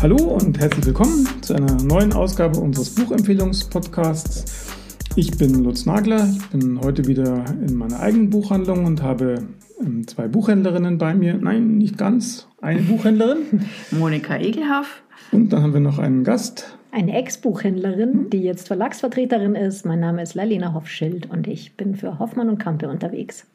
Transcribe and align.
Hallo 0.00 0.16
und 0.16 0.58
herzlich 0.58 0.86
willkommen 0.86 1.26
zu 1.42 1.54
einer 1.54 1.74
neuen 1.82 2.14
Ausgabe 2.14 2.58
unseres 2.58 2.94
Buchempfehlungspodcasts. 2.94 4.72
Ich 5.16 5.36
bin 5.36 5.62
Lutz 5.62 5.84
Nagler, 5.84 6.26
ich 6.32 6.46
bin 6.48 6.80
heute 6.80 7.06
wieder 7.06 7.44
in 7.66 7.76
meiner 7.76 8.00
eigenen 8.00 8.30
Buchhandlung 8.30 8.86
und 8.86 9.02
habe 9.02 9.46
ähm, 9.78 10.06
zwei 10.06 10.26
Buchhändlerinnen 10.26 10.96
bei 10.96 11.14
mir. 11.14 11.34
Nein, 11.34 11.76
nicht 11.76 11.98
ganz, 11.98 12.48
eine 12.62 12.80
Buchhändlerin. 12.80 13.66
Monika 13.90 14.38
Egelhaff. 14.38 15.02
Und 15.32 15.52
dann 15.52 15.62
haben 15.62 15.74
wir 15.74 15.80
noch 15.80 15.98
einen 15.98 16.24
Gast. 16.24 16.78
Eine 16.92 17.14
Ex-Buchhändlerin, 17.18 18.30
die 18.30 18.42
jetzt 18.42 18.68
Verlagsvertreterin 18.68 19.54
ist. 19.54 19.84
Mein 19.84 20.00
Name 20.00 20.22
ist 20.22 20.34
Lalina 20.34 20.72
Hoffschild 20.72 21.30
und 21.30 21.46
ich 21.46 21.76
bin 21.76 21.94
für 21.94 22.18
Hoffmann 22.18 22.48
und 22.48 22.58
Kampe 22.58 22.88
unterwegs. 22.88 23.46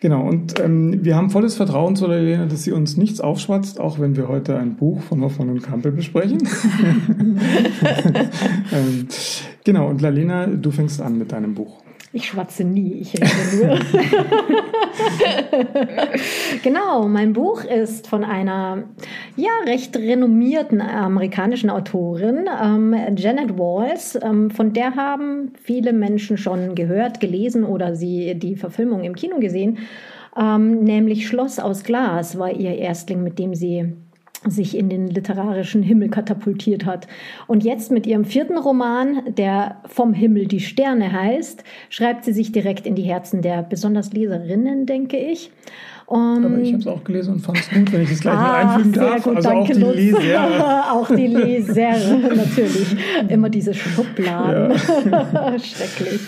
Genau, 0.00 0.26
und 0.26 0.58
ähm, 0.60 1.04
wir 1.04 1.16
haben 1.16 1.30
volles 1.30 1.56
Vertrauen 1.56 1.96
zu 1.96 2.06
Lalena, 2.06 2.46
dass 2.46 2.64
sie 2.64 2.72
uns 2.72 2.96
nichts 2.96 3.20
aufschwatzt, 3.20 3.80
auch 3.80 3.98
wenn 3.98 4.16
wir 4.16 4.28
heute 4.28 4.56
ein 4.56 4.76
Buch 4.76 5.02
von 5.02 5.20
Hoffmann 5.20 5.50
und 5.50 5.62
Kampe 5.62 5.92
besprechen. 5.92 6.38
ähm, 8.72 9.08
genau, 9.64 9.88
und 9.88 10.00
Lalena, 10.00 10.46
du 10.46 10.70
fängst 10.70 11.00
an 11.00 11.18
mit 11.18 11.32
deinem 11.32 11.54
Buch. 11.54 11.82
Ich 12.12 12.26
schwatze 12.26 12.64
nie, 12.64 12.94
ich 12.94 13.14
rede 13.14 13.56
nur. 13.56 13.78
genau, 16.64 17.06
mein 17.06 17.34
Buch 17.34 17.62
ist 17.62 18.08
von 18.08 18.24
einer 18.24 18.82
ja 19.36 19.52
recht 19.64 19.96
renommierten 19.96 20.80
amerikanischen 20.80 21.70
Autorin, 21.70 22.48
ähm, 22.60 22.96
Janet 23.16 23.56
Walls. 23.56 24.18
Ähm, 24.20 24.50
von 24.50 24.72
der 24.72 24.96
haben 24.96 25.52
viele 25.62 25.92
Menschen 25.92 26.36
schon 26.36 26.74
gehört, 26.74 27.20
gelesen 27.20 27.64
oder 27.64 27.94
sie 27.94 28.34
die 28.34 28.56
Verfilmung 28.56 29.04
im 29.04 29.14
Kino 29.14 29.38
gesehen. 29.38 29.78
Ähm, 30.36 30.82
nämlich 30.82 31.28
Schloss 31.28 31.60
aus 31.60 31.84
Glas 31.84 32.36
war 32.36 32.50
ihr 32.50 32.76
Erstling, 32.76 33.22
mit 33.22 33.38
dem 33.38 33.54
sie 33.54 33.94
sich 34.46 34.76
in 34.76 34.88
den 34.88 35.08
literarischen 35.08 35.82
Himmel 35.82 36.08
katapultiert 36.08 36.86
hat. 36.86 37.06
Und 37.46 37.62
jetzt 37.62 37.90
mit 37.90 38.06
ihrem 38.06 38.24
vierten 38.24 38.56
Roman, 38.56 39.34
der 39.36 39.76
Vom 39.86 40.14
Himmel 40.14 40.46
die 40.46 40.60
Sterne 40.60 41.12
heißt, 41.12 41.62
schreibt 41.90 42.24
sie 42.24 42.32
sich 42.32 42.50
direkt 42.50 42.86
in 42.86 42.94
die 42.94 43.02
Herzen 43.02 43.42
der 43.42 43.62
besonders 43.62 44.12
Leserinnen, 44.12 44.86
denke 44.86 45.18
ich. 45.18 45.50
Und 46.06 46.44
Aber 46.44 46.58
ich 46.58 46.72
habe 46.72 46.80
es 46.80 46.86
auch 46.88 47.04
gelesen 47.04 47.34
und 47.34 47.40
fand 47.40 47.58
es 47.58 47.70
gut, 47.70 47.92
wenn 47.92 48.02
ich 48.02 48.10
es 48.10 48.20
gleich 48.20 48.34
ah, 48.34 48.42
mal 48.42 48.54
einfügen 48.54 48.92
darf. 48.94 49.22
Gut, 49.22 49.36
also 49.36 49.48
auch 49.50 49.66
die 49.66 49.72
Lutz. 49.74 49.94
Leser. 49.94 50.84
auch 50.92 51.08
die 51.08 51.26
Leser, 51.28 52.18
natürlich. 52.34 52.96
Immer 53.28 53.48
diese 53.48 53.74
Schubladen. 53.74 54.76
Schrecklich. 55.60 56.20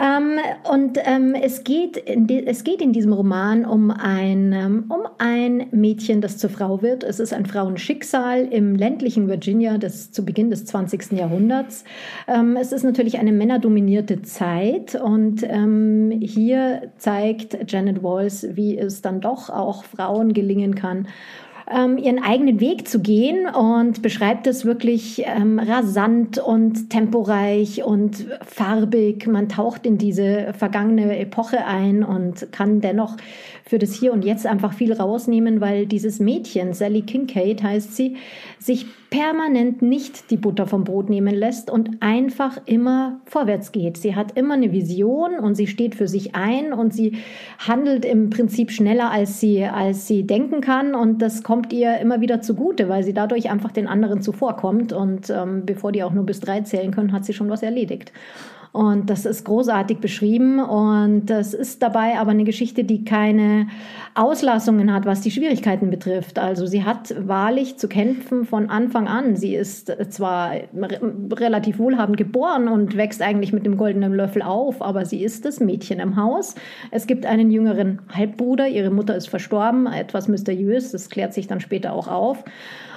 Ähm, 0.00 0.38
und 0.70 0.98
ähm, 1.04 1.34
es, 1.34 1.64
geht 1.64 1.96
in 1.96 2.28
es 2.28 2.64
geht 2.64 2.80
in 2.80 2.92
diesem 2.92 3.12
Roman 3.12 3.64
um 3.64 3.90
ein, 3.90 4.52
ähm, 4.52 4.84
um 4.88 5.02
ein 5.18 5.66
Mädchen, 5.70 6.20
das 6.20 6.38
zur 6.38 6.50
Frau 6.50 6.82
wird. 6.82 7.04
Es 7.04 7.20
ist 7.20 7.32
ein 7.32 7.46
Frauenschicksal 7.46 8.46
im 8.50 8.74
ländlichen 8.74 9.28
Virginia 9.28 9.78
des, 9.78 10.10
zu 10.12 10.24
Beginn 10.24 10.50
des 10.50 10.64
20. 10.64 11.12
Jahrhunderts. 11.12 11.84
Ähm, 12.26 12.56
es 12.56 12.72
ist 12.72 12.84
natürlich 12.84 13.18
eine 13.18 13.32
männerdominierte 13.32 14.22
Zeit 14.22 14.94
und 14.94 15.42
ähm, 15.42 16.10
hier 16.22 16.92
zeigt 16.96 17.70
Janet 17.70 18.02
Walls, 18.02 18.46
wie 18.52 18.78
es 18.78 19.02
dann 19.02 19.20
doch 19.20 19.50
auch 19.50 19.84
Frauen 19.84 20.32
gelingen 20.32 20.74
kann, 20.74 21.06
ähm, 21.70 21.98
ihren 21.98 22.22
eigenen 22.22 22.60
Weg 22.60 22.88
zu 22.88 23.00
gehen 23.00 23.46
und 23.46 24.02
beschreibt 24.02 24.46
es 24.46 24.64
wirklich 24.64 25.22
ähm, 25.26 25.58
rasant 25.58 26.38
und 26.38 26.90
temporeich 26.90 27.84
und 27.84 28.26
farbig. 28.46 29.26
Man 29.26 29.48
taucht 29.48 29.86
in 29.86 29.98
diese 29.98 30.54
vergangene 30.56 31.18
Epoche 31.18 31.64
ein 31.64 32.02
und 32.02 32.52
kann 32.52 32.80
dennoch 32.80 33.16
für 33.64 33.78
das 33.78 33.92
Hier 33.94 34.12
und 34.12 34.24
Jetzt 34.24 34.46
einfach 34.46 34.72
viel 34.72 34.92
rausnehmen, 34.92 35.60
weil 35.60 35.86
dieses 35.86 36.20
Mädchen, 36.20 36.72
Sally 36.72 37.02
Kincaid 37.02 37.62
heißt 37.62 37.94
sie, 37.96 38.16
sich 38.58 38.86
permanent 39.10 39.82
nicht 39.82 40.30
die 40.30 40.36
Butter 40.36 40.66
vom 40.66 40.84
Brot 40.84 41.10
nehmen 41.10 41.34
lässt 41.34 41.70
und 41.70 42.00
einfach 42.00 42.58
immer 42.64 43.20
vorwärts 43.26 43.70
geht. 43.70 43.98
Sie 43.98 44.16
hat 44.16 44.38
immer 44.38 44.54
eine 44.54 44.72
Vision 44.72 45.38
und 45.38 45.54
sie 45.54 45.66
steht 45.66 45.94
für 45.94 46.08
sich 46.08 46.34
ein 46.34 46.72
und 46.72 46.94
sie 46.94 47.18
handelt 47.58 48.04
im 48.04 48.30
Prinzip 48.30 48.70
schneller, 48.70 49.10
als 49.10 49.38
sie, 49.38 49.64
als 49.64 50.06
sie 50.06 50.26
denken 50.26 50.62
kann 50.62 50.94
und 50.94 51.20
das 51.20 51.42
kommt 51.42 51.72
ihr 51.72 51.98
immer 51.98 52.20
wieder 52.20 52.40
zugute, 52.40 52.88
weil 52.88 53.02
sie 53.04 53.12
dadurch 53.12 53.50
einfach 53.50 53.72
den 53.72 53.86
anderen 53.86 54.22
zuvorkommt 54.22 54.92
und 54.92 55.28
ähm, 55.28 55.66
bevor 55.66 55.92
die 55.92 56.02
auch 56.02 56.12
nur 56.12 56.24
bis 56.24 56.40
drei 56.40 56.62
zählen 56.62 56.90
können, 56.90 57.12
hat 57.12 57.24
sie 57.26 57.34
schon 57.34 57.50
was 57.50 57.62
erledigt. 57.62 58.12
Und 58.72 59.10
das 59.10 59.26
ist 59.26 59.44
großartig 59.44 59.98
beschrieben. 59.98 60.58
Und 60.58 61.26
das 61.26 61.52
ist 61.52 61.82
dabei 61.82 62.18
aber 62.18 62.30
eine 62.30 62.44
Geschichte, 62.44 62.84
die 62.84 63.04
keine 63.04 63.68
Auslassungen 64.14 64.92
hat, 64.92 65.04
was 65.04 65.20
die 65.20 65.30
Schwierigkeiten 65.30 65.90
betrifft. 65.90 66.38
Also 66.38 66.64
sie 66.66 66.82
hat 66.82 67.14
wahrlich 67.18 67.76
zu 67.76 67.86
kämpfen 67.86 68.46
von 68.46 68.70
Anfang 68.70 69.08
an. 69.08 69.36
Sie 69.36 69.54
ist 69.54 69.94
zwar 70.10 70.52
relativ 71.34 71.78
wohlhabend 71.78 72.16
geboren 72.16 72.68
und 72.68 72.96
wächst 72.96 73.20
eigentlich 73.20 73.52
mit 73.52 73.66
dem 73.66 73.76
goldenen 73.76 74.14
Löffel 74.14 74.40
auf, 74.40 74.80
aber 74.80 75.04
sie 75.04 75.22
ist 75.22 75.44
das 75.44 75.60
Mädchen 75.60 76.00
im 76.00 76.16
Haus. 76.16 76.54
Es 76.90 77.06
gibt 77.06 77.26
einen 77.26 77.50
jüngeren 77.50 78.00
Halbbruder. 78.08 78.68
Ihre 78.68 78.90
Mutter 78.90 79.14
ist 79.14 79.28
verstorben. 79.28 79.86
Etwas 79.86 80.28
mysteriös. 80.28 80.92
Das 80.92 81.10
klärt 81.10 81.34
sich 81.34 81.46
dann 81.46 81.60
später 81.60 81.92
auch 81.92 82.08
auf. 82.08 82.42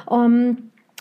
Um, 0.08 0.24
ähm, 0.24 0.58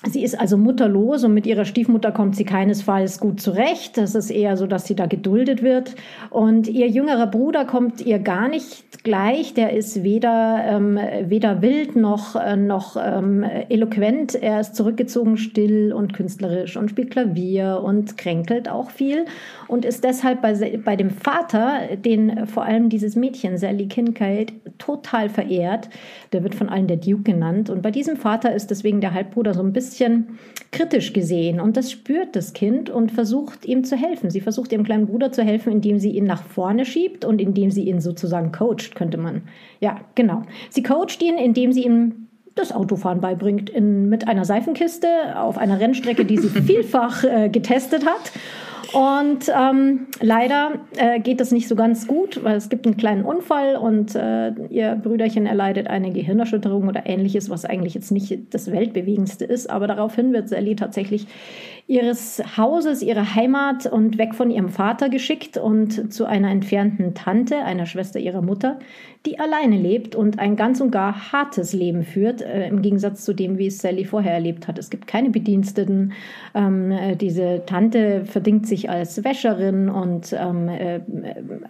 Sie 0.06 0.22
ist 0.22 0.38
also 0.38 0.58
mutterlos 0.58 1.24
und 1.24 1.32
mit 1.32 1.46
ihrer 1.46 1.64
Stiefmutter 1.64 2.12
kommt 2.12 2.36
sie 2.36 2.44
keinesfalls 2.44 3.20
gut 3.20 3.40
zurecht. 3.40 3.96
Das 3.96 4.14
ist 4.14 4.30
eher 4.30 4.56
so, 4.56 4.66
dass 4.66 4.86
sie 4.86 4.94
da 4.94 5.06
geduldet 5.06 5.62
wird. 5.62 5.94
Und 6.28 6.68
ihr 6.68 6.88
jüngerer 6.88 7.26
Bruder 7.26 7.64
kommt 7.64 8.02
ihr 8.02 8.18
gar 8.18 8.48
nicht 8.48 9.02
gleich. 9.02 9.54
Der 9.54 9.72
ist 9.72 10.02
weder, 10.02 10.62
ähm, 10.66 10.98
weder 11.22 11.62
wild 11.62 11.96
noch, 11.96 12.36
äh, 12.36 12.56
noch 12.56 12.96
ähm, 13.02 13.44
eloquent. 13.70 14.34
Er 14.34 14.60
ist 14.60 14.76
zurückgezogen, 14.76 15.38
still 15.38 15.92
und 15.94 16.12
künstlerisch 16.12 16.76
und 16.76 16.90
spielt 16.90 17.10
Klavier 17.10 17.80
und 17.82 18.18
kränkelt 18.18 18.68
auch 18.68 18.90
viel 18.90 19.24
und 19.68 19.86
ist 19.86 20.04
deshalb 20.04 20.42
bei, 20.42 20.78
bei 20.84 20.96
dem 20.96 21.10
Vater, 21.10 21.96
den 21.96 22.46
vor 22.46 22.64
allem 22.64 22.90
dieses 22.90 23.16
Mädchen, 23.16 23.56
Sally 23.56 23.86
Kincaid, 23.86 24.52
total 24.76 25.30
verehrt. 25.30 25.88
Der 26.32 26.42
wird 26.42 26.54
von 26.54 26.68
allen 26.68 26.88
der 26.88 26.98
Duke 26.98 27.22
genannt. 27.22 27.70
Und 27.70 27.80
bei 27.80 27.90
diesem 27.90 28.16
Vater 28.16 28.54
ist 28.54 28.70
deswegen 28.70 29.00
der 29.00 29.14
Halbbruder 29.14 29.54
so 29.54 29.62
ein 29.62 29.72
bisschen 29.72 29.93
bisschen 29.94 30.38
kritisch 30.72 31.12
gesehen. 31.12 31.60
Und 31.60 31.76
das 31.76 31.92
spürt 31.92 32.34
das 32.34 32.52
Kind 32.52 32.90
und 32.90 33.12
versucht 33.12 33.64
ihm 33.64 33.84
zu 33.84 33.96
helfen. 33.96 34.28
Sie 34.28 34.40
versucht 34.40 34.72
ihrem 34.72 34.82
kleinen 34.82 35.06
Bruder 35.06 35.30
zu 35.30 35.44
helfen, 35.44 35.72
indem 35.72 36.00
sie 36.00 36.10
ihn 36.10 36.24
nach 36.24 36.42
vorne 36.42 36.84
schiebt 36.84 37.24
und 37.24 37.40
indem 37.40 37.70
sie 37.70 37.84
ihn 37.84 38.00
sozusagen 38.00 38.50
coacht, 38.50 38.96
könnte 38.96 39.16
man. 39.16 39.42
Ja, 39.80 40.00
genau. 40.16 40.42
Sie 40.70 40.82
coacht 40.82 41.22
ihn, 41.22 41.36
indem 41.36 41.72
sie 41.72 41.84
ihm 41.84 42.26
das 42.56 42.72
Autofahren 42.72 43.20
beibringt 43.20 43.70
in, 43.70 44.08
mit 44.08 44.26
einer 44.26 44.44
Seifenkiste 44.44 45.08
auf 45.36 45.58
einer 45.58 45.78
Rennstrecke, 45.78 46.24
die 46.24 46.38
sie 46.38 46.48
vielfach 46.60 47.22
äh, 47.22 47.48
getestet 47.48 48.04
hat. 48.04 48.32
Und 48.94 49.50
ähm, 49.52 50.06
leider 50.20 50.78
äh, 50.96 51.18
geht 51.18 51.40
das 51.40 51.50
nicht 51.50 51.66
so 51.66 51.74
ganz 51.74 52.06
gut, 52.06 52.44
weil 52.44 52.56
es 52.56 52.68
gibt 52.68 52.86
einen 52.86 52.96
kleinen 52.96 53.24
Unfall 53.24 53.74
und 53.74 54.14
äh, 54.14 54.52
ihr 54.70 54.94
Brüderchen 54.94 55.46
erleidet 55.46 55.88
eine 55.88 56.12
Gehirnerschütterung 56.12 56.86
oder 56.86 57.04
ähnliches, 57.04 57.50
was 57.50 57.64
eigentlich 57.64 57.94
jetzt 57.94 58.12
nicht 58.12 58.54
das 58.54 58.70
Weltbewegendste 58.70 59.46
ist. 59.46 59.68
Aber 59.68 59.88
daraufhin 59.88 60.32
wird 60.32 60.48
Sally 60.48 60.76
tatsächlich 60.76 61.26
ihres 61.88 62.40
Hauses, 62.56 63.02
ihrer 63.02 63.34
Heimat 63.34 63.86
und 63.86 64.16
weg 64.16 64.32
von 64.32 64.48
ihrem 64.48 64.68
Vater 64.68 65.08
geschickt 65.08 65.56
und 65.56 66.12
zu 66.12 66.24
einer 66.24 66.52
entfernten 66.52 67.14
Tante, 67.14 67.64
einer 67.64 67.86
Schwester 67.86 68.20
ihrer 68.20 68.42
Mutter, 68.42 68.78
die 69.26 69.38
alleine 69.40 69.78
lebt 69.78 70.14
und 70.14 70.38
ein 70.38 70.54
ganz 70.54 70.82
und 70.82 70.90
gar 70.90 71.32
hartes 71.32 71.72
Leben 71.72 72.02
führt, 72.02 72.42
äh, 72.42 72.68
im 72.68 72.82
Gegensatz 72.82 73.24
zu 73.24 73.32
dem, 73.32 73.56
wie 73.56 73.68
es 73.68 73.78
Sally 73.78 74.04
vorher 74.04 74.34
erlebt 74.34 74.68
hat. 74.68 74.78
Es 74.78 74.90
gibt 74.90 75.06
keine 75.06 75.30
Bediensteten. 75.30 76.12
Ähm, 76.54 76.90
äh, 76.90 77.16
diese 77.16 77.62
Tante 77.64 78.26
verdingt 78.26 78.66
sich 78.66 78.90
als 78.90 79.24
Wäscherin 79.24 79.88
und 79.88 80.34
ähm, 80.38 80.68
äh, 80.68 81.00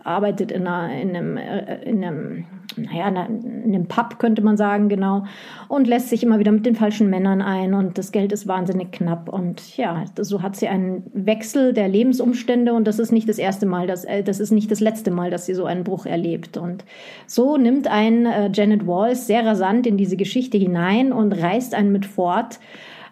arbeitet 0.03 0.51
in, 0.51 0.67
einer, 0.67 1.01
in 1.01 1.17
einem, 1.17 1.37
äh, 1.37 1.83
in 1.85 2.05
einem 2.05 2.45
naja, 2.77 3.09
in 3.09 3.65
einem 3.67 3.87
Pub 3.87 4.19
könnte 4.19 4.43
man 4.43 4.57
sagen, 4.57 4.89
genau, 4.89 5.25
und 5.69 5.87
lässt 5.87 6.09
sich 6.09 6.25
immer 6.25 6.39
wieder 6.41 6.51
mit 6.51 6.67
den 6.67 6.75
falschen 6.75 7.09
Männern 7.09 7.41
ein 7.41 7.75
und 7.75 7.99
das 7.99 8.11
Geld 8.11 8.33
ist 8.33 8.49
wahnsinnig 8.49 8.91
knapp 8.91 9.29
und 9.29 9.77
ja, 9.77 10.05
so 10.21 10.43
hat 10.43 10.57
sie 10.57 10.67
einen 10.67 11.05
Wechsel 11.13 11.73
der 11.73 11.89
Lebensumstände 11.89 12.73
und 12.73 12.87
das 12.89 12.99
ist 12.99 13.13
nicht 13.13 13.29
das 13.29 13.39
erste 13.39 13.67
Mal, 13.67 13.87
dass, 13.87 14.05
äh, 14.05 14.25
das 14.25 14.41
ist 14.41 14.51
nicht 14.51 14.71
das 14.71 14.81
letzte 14.81 15.11
Mal, 15.11 15.31
dass 15.31 15.47
sie 15.47 15.55
so 15.55 15.67
einen 15.67 15.85
Bruch 15.85 16.07
erlebt 16.07 16.57
und 16.57 16.85
so 17.27 17.44
so 17.45 17.59
nimmt 17.59 17.87
ein 17.89 18.25
äh, 18.25 18.51
Janet 18.53 18.87
Walls 18.87 19.27
sehr 19.27 19.45
rasant 19.45 19.87
in 19.87 19.99
diese 19.99 20.17
Geschichte 20.17 20.57
hinein 20.57 21.13
und 21.13 21.33
reißt 21.33 21.75
einen 21.75 21.93
mit 21.93 22.07
fort, 22.07 22.59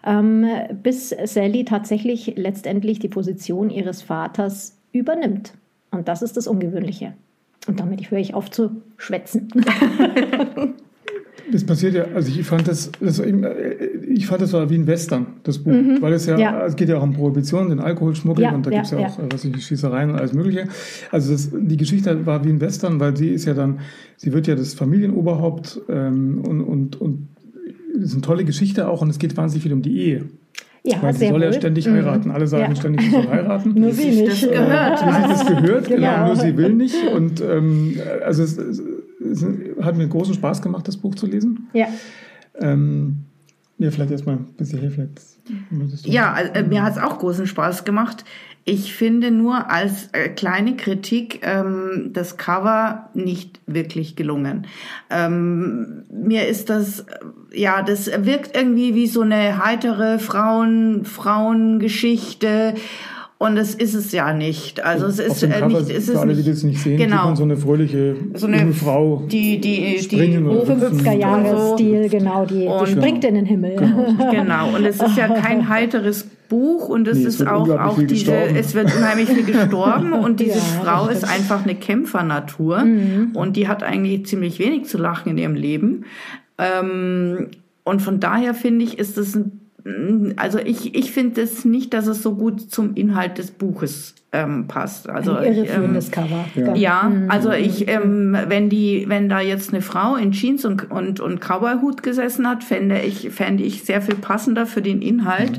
ähm, 0.03 0.45
bis 0.81 1.09
Sally 1.25 1.65
tatsächlich 1.65 2.33
letztendlich 2.35 2.97
die 2.97 3.09
Position 3.09 3.69
ihres 3.69 4.01
Vaters 4.01 4.75
übernimmt. 4.91 5.53
Und 5.91 6.07
das 6.07 6.23
ist 6.23 6.35
das 6.35 6.47
Ungewöhnliche. 6.47 7.13
Und 7.67 7.79
damit 7.79 8.09
höre 8.09 8.17
ich 8.17 8.33
auf 8.33 8.49
zu 8.49 8.81
schwätzen. 8.97 9.49
Das 11.51 11.65
passiert 11.65 11.93
ja, 11.93 12.05
also 12.15 12.29
ich 12.29 12.45
fand 12.45 12.67
das, 12.67 12.91
das 12.99 13.19
ich 14.13 14.27
fand, 14.27 14.41
es 14.41 14.53
war 14.53 14.69
wie 14.69 14.75
ein 14.75 14.87
Western, 14.87 15.27
das 15.43 15.59
Buch, 15.59 15.71
mhm. 15.71 16.01
weil 16.01 16.13
es 16.13 16.25
ja, 16.25 16.37
ja, 16.37 16.65
es 16.65 16.75
geht 16.75 16.89
ja 16.89 16.97
auch 16.97 17.03
um 17.03 17.13
Prohibition, 17.13 17.69
den 17.69 17.79
Alkoholschmuggel 17.79 18.43
ja, 18.43 18.53
und 18.53 18.65
da 18.65 18.71
ja, 18.71 18.77
gibt 18.77 18.85
es 18.85 18.91
ja, 18.91 19.07
auch, 19.07 19.19
was 19.31 19.43
ich, 19.43 19.65
Schießereien 19.65 20.11
und 20.11 20.17
alles 20.17 20.33
Mögliche. 20.33 20.67
Also 21.11 21.31
das, 21.31 21.49
die 21.53 21.77
Geschichte 21.77 22.25
war 22.25 22.43
wie 22.45 22.49
ein 22.49 22.61
Western, 22.61 22.99
weil 22.99 23.17
sie 23.17 23.29
ist 23.29 23.45
ja 23.45 23.53
dann, 23.53 23.79
sie 24.17 24.33
wird 24.33 24.47
ja 24.47 24.55
das 24.55 24.73
Familienoberhaupt 24.73 25.81
ähm, 25.89 26.41
und, 26.45 26.61
und, 26.61 27.01
und 27.01 27.27
es 27.95 28.05
ist 28.05 28.13
eine 28.13 28.21
tolle 28.21 28.45
Geschichte 28.45 28.87
auch 28.87 29.01
und 29.01 29.09
es 29.09 29.19
geht 29.19 29.35
wahnsinnig 29.37 29.63
viel 29.63 29.73
um 29.73 29.81
die 29.81 29.97
Ehe. 29.99 30.25
Ja, 30.85 31.01
Weil 31.01 31.13
sie 31.13 31.27
soll 31.27 31.35
wohl. 31.35 31.43
ja 31.43 31.53
ständig 31.53 31.87
mhm. 31.87 31.93
heiraten. 31.93 32.31
Alle 32.31 32.45
sagen 32.45 32.73
ja. 32.73 32.75
ständig, 32.75 33.05
sie 33.05 33.11
soll 33.11 33.27
heiraten. 33.27 33.73
nur 33.75 33.93
sie 33.93 34.09
nicht. 34.09 34.43
Das 34.43 34.51
gehört. 34.51 35.05
Wie 35.05 35.11
sich 35.11 35.27
das 35.27 35.45
gehört, 35.47 35.87
genau. 35.87 36.13
genau. 36.13 36.25
Nur 36.27 36.35
sie 36.35 36.57
will 36.57 36.73
nicht. 36.73 37.07
Und 37.15 37.39
ähm, 37.39 37.97
also 38.25 38.43
es, 38.43 38.57
es, 38.57 38.81
es, 39.21 39.45
hat 39.81 39.95
mir 39.95 40.07
großen 40.09 40.33
Spaß 40.33 40.61
gemacht, 40.61 40.85
das 40.87 40.97
Buch 40.97 41.15
zu 41.15 41.25
lesen. 41.25 41.69
Ja. 41.73 41.87
Ähm, 42.59 43.23
ja, 43.83 43.91
vielleicht 43.91 44.11
erstmal 44.11 44.37
bis 44.57 44.71
hierher, 44.71 44.91
vielleicht 44.91 45.21
Ja, 46.05 46.39
äh, 46.39 46.63
mir 46.63 46.83
hat 46.83 46.93
es 46.93 47.03
auch 47.03 47.19
großen 47.19 47.47
Spaß 47.47 47.83
gemacht. 47.83 48.23
Ich 48.63 48.95
finde 48.95 49.29
nur 49.29 49.69
als 49.69 50.07
äh, 50.13 50.29
kleine 50.29 50.77
Kritik 50.77 51.41
ähm, 51.43 52.11
das 52.13 52.37
Cover 52.37 53.09
nicht 53.13 53.59
wirklich 53.67 54.15
gelungen. 54.15 54.67
Ähm, 55.09 56.05
mir 56.09 56.47
ist 56.47 56.69
das, 56.69 57.01
äh, 57.01 57.03
ja, 57.51 57.81
das 57.81 58.09
wirkt 58.25 58.55
irgendwie 58.55 58.95
wie 58.95 59.07
so 59.07 59.19
eine 59.19 59.61
heitere 59.61 60.17
Frauen, 60.17 61.03
Frauengeschichte 61.03 62.75
und 63.43 63.57
es 63.57 63.75
ist 63.75 63.93
es 63.93 64.13
ja 64.13 64.33
nicht. 64.33 64.85
Also 64.85 65.05
es 65.05 65.19
ist 65.19 65.43
äh, 65.43 65.67
nicht, 65.67 65.89
es 65.89 66.07
ist 66.07 66.15
alle, 66.15 66.33
die 66.33 66.49
das 66.49 66.63
nicht 66.63 66.79
sehen, 66.79 66.95
genau. 66.95 67.25
man 67.25 67.35
so 67.35 67.43
eine 67.43 67.57
fröhliche 67.57 68.15
so 68.35 68.47
eine 68.47 68.71
Frau, 68.71 69.23
die 69.29 69.59
die 69.59 69.97
die 69.97 70.17
50er 70.17 71.11
Jahre 71.11 71.73
Stil, 71.73 72.07
genau, 72.07 72.45
die, 72.45 72.69
die 72.69 72.91
springt 72.91 73.25
in 73.25 73.35
den 73.35 73.45
Himmel. 73.45 73.75
Genau. 73.75 74.31
genau. 74.31 74.73
Und 74.73 74.85
es 74.85 75.01
ist 75.01 75.17
ja 75.17 75.27
kein 75.27 75.67
heiteres 75.67 76.25
Buch 76.47 76.87
und 76.87 77.05
es 77.05 77.17
nee, 77.17 77.25
ist 77.25 77.45
auch 77.45 77.67
auch 77.67 77.97
diese, 77.97 78.31
gestorben. 78.31 78.55
es 78.55 78.75
wird 78.75 78.95
unheimlich 78.95 79.27
viel 79.27 79.43
gestorben 79.43 80.13
und 80.23 80.39
diese 80.39 80.59
ja, 80.59 80.81
Frau 80.81 81.09
ist 81.09 81.25
einfach 81.25 81.65
eine 81.65 81.75
Kämpfernatur 81.75 82.85
mhm. 82.85 83.31
und 83.33 83.57
die 83.57 83.67
hat 83.67 83.83
eigentlich 83.83 84.25
ziemlich 84.25 84.57
wenig 84.59 84.85
zu 84.85 84.97
lachen 84.97 85.31
in 85.31 85.37
ihrem 85.37 85.55
Leben. 85.55 86.05
Ähm, 86.57 87.49
und 87.83 88.01
von 88.01 88.21
daher 88.21 88.53
finde 88.53 88.85
ich, 88.85 88.97
ist 88.97 89.17
es 89.17 89.35
ein 89.35 89.62
also 90.37 90.59
ich, 90.59 90.95
ich 90.95 91.11
finde 91.11 91.41
es 91.41 91.65
nicht, 91.65 91.93
dass 91.93 92.07
es 92.07 92.23
so 92.23 92.35
gut 92.35 92.71
zum 92.71 92.95
Inhalt 92.95 93.37
des 93.37 93.51
Buches 93.51 94.15
ähm, 94.31 94.67
passt. 94.67 95.09
Also 95.09 95.35
Ein 95.35 95.53
irreführendes 95.53 96.07
ähm, 96.07 96.11
Cover. 96.11 96.45
Ja, 96.55 96.75
ja 96.75 97.03
mhm. 97.09 97.29
also 97.29 97.51
ich, 97.51 97.87
ähm, 97.89 98.37
wenn 98.47 98.69
die, 98.69 99.05
wenn 99.07 99.27
da 99.27 99.41
jetzt 99.41 99.73
eine 99.73 99.81
Frau 99.81 100.15
in 100.15 100.31
Jeans 100.31 100.63
und 100.63 100.89
und 100.89 101.19
und 101.19 101.41
Cowboyhut 101.41 102.01
gesessen 102.01 102.47
hat, 102.47 102.63
fände 102.63 102.99
ich, 103.01 103.29
fände 103.31 103.63
ich 103.63 103.83
sehr 103.83 104.01
viel 104.01 104.15
passender 104.15 104.65
für 104.65 104.81
den 104.81 105.01
Inhalt, 105.01 105.51
mhm. 105.51 105.57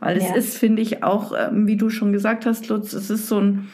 weil 0.00 0.16
es 0.16 0.28
ja. 0.28 0.34
ist, 0.34 0.56
finde 0.56 0.80
ich 0.80 1.02
auch, 1.02 1.32
ähm, 1.38 1.66
wie 1.66 1.76
du 1.76 1.90
schon 1.90 2.12
gesagt 2.12 2.46
hast, 2.46 2.68
Lutz, 2.68 2.94
es 2.94 3.10
ist 3.10 3.28
so 3.28 3.40
ein 3.40 3.68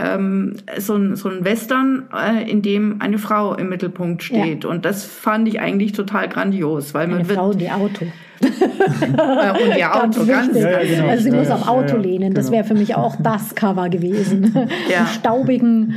ähm, 0.00 0.54
so, 0.78 0.94
ein, 0.94 1.16
so 1.16 1.28
ein 1.28 1.44
Western, 1.44 2.04
äh, 2.14 2.48
in 2.48 2.62
dem 2.62 3.00
eine 3.00 3.18
Frau 3.18 3.54
im 3.54 3.68
Mittelpunkt 3.68 4.22
steht. 4.22 4.62
Ja. 4.62 4.70
Und 4.70 4.84
das 4.84 5.04
fand 5.04 5.48
ich 5.48 5.58
eigentlich 5.58 5.90
total 5.90 6.28
grandios, 6.28 6.94
weil 6.94 7.08
man 7.08 7.18
eine 7.18 7.28
wird, 7.28 7.38
Frau, 7.38 7.52
die 7.52 7.68
Auto. 7.68 8.06
Äh, 8.40 9.64
und 9.64 9.76
ihr 9.76 9.94
Auto, 9.94 10.24
ganz, 10.24 10.28
ganz 10.28 10.56
ja, 10.58 10.82
ja, 10.82 10.96
genau. 10.96 11.08
Also 11.08 11.24
sie 11.24 11.30
muss 11.30 11.50
auf 11.50 11.68
Auto 11.68 11.96
lehnen. 11.96 12.34
Das 12.34 12.46
genau. 12.46 12.58
wäre 12.58 12.64
für 12.68 12.74
mich 12.74 12.94
auch 12.94 13.16
das 13.16 13.54
Cover 13.54 13.88
gewesen. 13.88 14.68
Ja. 14.88 15.06
staubigen 15.18 15.94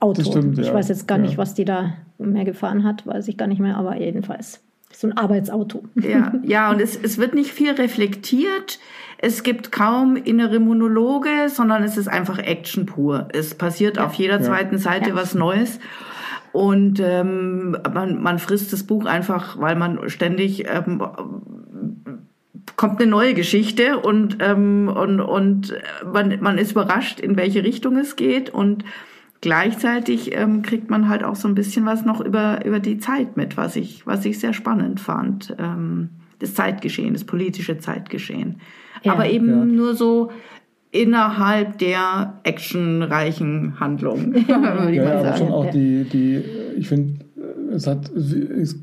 Auto. 0.00 0.22
Stimmt, 0.22 0.58
ich 0.58 0.72
weiß 0.72 0.88
jetzt 0.88 1.08
gar 1.08 1.18
nicht, 1.18 1.38
was 1.38 1.54
die 1.54 1.64
da 1.64 1.94
mehr 2.18 2.44
gefahren 2.44 2.84
hat, 2.84 3.06
weiß 3.06 3.28
ich 3.28 3.36
gar 3.36 3.46
nicht 3.46 3.60
mehr, 3.60 3.76
aber 3.76 3.96
jedenfalls 3.96 4.60
so 4.96 5.08
ein 5.08 5.16
Arbeitsauto. 5.16 5.84
Ja, 5.94 6.32
ja 6.42 6.70
und 6.70 6.80
es, 6.80 6.96
es 6.96 7.18
wird 7.18 7.34
nicht 7.34 7.50
viel 7.50 7.72
reflektiert. 7.72 8.78
Es 9.18 9.42
gibt 9.42 9.72
kaum 9.72 10.16
innere 10.16 10.60
Monologe, 10.60 11.48
sondern 11.48 11.82
es 11.82 11.96
ist 11.96 12.08
einfach 12.08 12.38
Action 12.38 12.86
pur. 12.86 13.28
Es 13.32 13.54
passiert 13.54 13.96
ja. 13.96 14.06
auf 14.06 14.14
jeder 14.14 14.40
zweiten 14.42 14.78
Seite 14.78 15.10
ja. 15.10 15.14
was 15.14 15.34
Neues. 15.34 15.78
Und 16.54 17.00
ähm, 17.02 17.76
man, 17.92 18.22
man 18.22 18.38
frisst 18.38 18.72
das 18.72 18.84
Buch 18.84 19.06
einfach, 19.06 19.58
weil 19.58 19.74
man 19.74 20.08
ständig 20.08 20.64
ähm, 20.68 21.02
kommt 22.76 23.00
eine 23.00 23.10
neue 23.10 23.34
Geschichte 23.34 23.98
und, 23.98 24.36
ähm, 24.38 24.86
und, 24.86 25.20
und 25.20 25.74
man, 26.12 26.38
man 26.40 26.56
ist 26.58 26.70
überrascht, 26.70 27.18
in 27.18 27.36
welche 27.36 27.64
Richtung 27.64 27.96
es 27.96 28.14
geht. 28.14 28.50
Und 28.50 28.84
gleichzeitig 29.40 30.32
ähm, 30.36 30.62
kriegt 30.62 30.90
man 30.90 31.08
halt 31.08 31.24
auch 31.24 31.34
so 31.34 31.48
ein 31.48 31.56
bisschen 31.56 31.86
was 31.86 32.04
noch 32.04 32.20
über, 32.20 32.64
über 32.64 32.78
die 32.78 32.98
Zeit 32.98 33.36
mit, 33.36 33.56
was 33.56 33.74
ich, 33.74 34.06
was 34.06 34.24
ich 34.24 34.38
sehr 34.38 34.52
spannend 34.52 35.00
fand. 35.00 35.56
Ähm, 35.58 36.10
das 36.38 36.54
Zeitgeschehen, 36.54 37.14
das 37.14 37.24
politische 37.24 37.78
Zeitgeschehen. 37.78 38.60
Ja, 39.02 39.14
Aber 39.14 39.28
eben 39.28 39.48
ja. 39.48 39.64
nur 39.64 39.96
so 39.96 40.30
innerhalb 40.94 41.78
der 41.78 42.40
actionreichen 42.44 43.80
Handlung. 43.80 44.32
ja, 44.48 44.56
aber 44.56 45.36
schon 45.36 45.48
auch 45.48 45.70
die, 45.70 46.04
die 46.04 46.40
ich 46.78 46.88
finde, 46.88 47.24
es 47.72 47.86
hat, 47.86 48.10
es, 48.10 48.78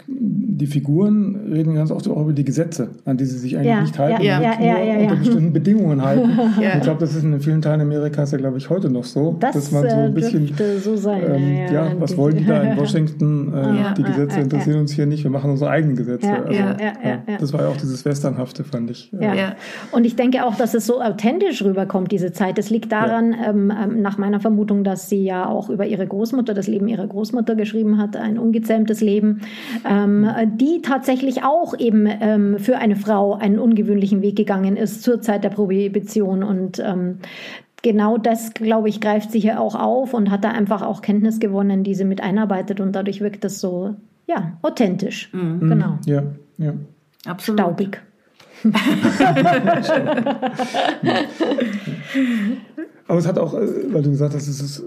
die 0.61 0.67
Figuren 0.67 1.51
reden 1.51 1.73
ganz 1.73 1.89
oft 1.89 2.07
auch 2.07 2.21
über 2.21 2.33
die 2.33 2.45
Gesetze, 2.45 2.89
an 3.05 3.17
die 3.17 3.25
sie 3.25 3.39
sich 3.39 3.57
eigentlich 3.57 3.67
ja, 3.67 3.81
nicht 3.81 3.97
halten, 3.97 4.21
ja, 4.21 4.39
ja, 4.39 4.61
ja, 4.61 4.83
ja, 4.83 4.99
unter 4.99 5.15
bestimmten 5.15 5.53
Bedingungen 5.53 6.01
halten. 6.05 6.29
Ich 6.59 6.81
glaube, 6.83 6.99
das 6.99 7.15
ist 7.15 7.23
in 7.23 7.39
vielen 7.41 7.63
Teilen 7.63 7.81
Amerikas 7.81 8.31
ja, 8.31 8.37
glaube 8.37 8.59
ich, 8.59 8.69
heute 8.69 8.91
noch 8.91 9.03
so, 9.03 9.35
das, 9.39 9.55
dass 9.55 9.71
man 9.71 9.89
so 9.89 9.95
ein 9.95 10.13
bisschen, 10.13 10.53
so 10.79 10.95
sein, 10.95 11.23
ähm, 11.33 11.73
ja, 11.73 11.91
was 11.97 12.15
wollen 12.15 12.37
die 12.37 12.45
da 12.45 12.61
in 12.61 12.77
Washington? 12.77 13.51
Äh, 13.51 13.93
die 13.97 14.03
Gesetze 14.03 14.39
interessieren 14.39 14.81
uns 14.81 14.91
hier 14.91 15.07
nicht, 15.07 15.23
wir 15.23 15.31
machen 15.31 15.49
unsere 15.49 15.71
eigenen 15.71 15.95
Gesetze. 15.95 16.31
Also, 16.31 16.59
das 17.39 17.53
war 17.53 17.61
ja 17.63 17.69
auch 17.69 17.77
dieses 17.77 18.05
Westernhafte, 18.05 18.63
fand 18.63 18.91
ich. 18.91 19.11
Ja. 19.19 19.55
Und 19.91 20.05
ich 20.05 20.15
denke 20.15 20.45
auch, 20.45 20.55
dass 20.55 20.75
es 20.75 20.85
so 20.85 21.01
authentisch 21.01 21.63
rüberkommt, 21.63 22.11
diese 22.11 22.31
Zeit. 22.33 22.59
Das 22.59 22.69
liegt 22.69 22.91
daran, 22.91 23.33
ähm, 23.33 23.73
ähm, 23.75 24.01
nach 24.03 24.19
meiner 24.19 24.39
Vermutung, 24.39 24.83
dass 24.83 25.09
sie 25.09 25.23
ja 25.23 25.47
auch 25.47 25.71
über 25.71 25.87
ihre 25.87 26.05
Großmutter, 26.05 26.53
das 26.53 26.67
Leben 26.67 26.87
ihrer 26.87 27.07
Großmutter 27.07 27.55
geschrieben 27.55 27.97
hat, 27.97 28.15
ein 28.15 28.37
ungezähmtes 28.37 29.01
Leben, 29.01 29.41
ähm, 29.89 30.27
die 30.57 30.81
tatsächlich 30.81 31.43
auch 31.43 31.77
eben 31.77 32.07
ähm, 32.07 32.59
für 32.59 32.77
eine 32.77 32.95
Frau 32.95 33.35
einen 33.35 33.59
ungewöhnlichen 33.59 34.21
Weg 34.21 34.35
gegangen 34.35 34.77
ist 34.77 35.03
zur 35.03 35.21
Zeit 35.21 35.43
der 35.43 35.49
Prohibition 35.49 36.43
und 36.43 36.79
ähm, 36.79 37.19
genau 37.81 38.17
das, 38.17 38.53
glaube 38.53 38.89
ich, 38.89 39.01
greift 39.01 39.31
sie 39.31 39.39
hier 39.39 39.59
auch 39.59 39.75
auf 39.75 40.13
und 40.13 40.31
hat 40.31 40.43
da 40.43 40.51
einfach 40.51 40.81
auch 40.81 41.01
Kenntnis 41.01 41.39
gewonnen, 41.39 41.83
die 41.83 41.95
sie 41.95 42.05
mit 42.05 42.21
einarbeitet 42.21 42.79
und 42.79 42.93
dadurch 42.93 43.21
wirkt 43.21 43.43
das 43.43 43.59
so, 43.59 43.95
ja, 44.27 44.53
authentisch. 44.61 45.31
Mhm. 45.33 45.69
Genau. 45.69 45.97
Ja, 46.05 46.23
ja. 46.57 46.73
Absolut. 47.25 47.59
Staubig. 47.59 48.01
Aber 53.11 53.19
es 53.19 53.27
hat 53.27 53.37
auch, 53.37 53.53
äh, 53.53 53.67
weil 53.91 54.03
du 54.03 54.11
gesagt 54.11 54.33
hast, 54.33 54.47
es 54.47 54.61
ist 54.61 54.85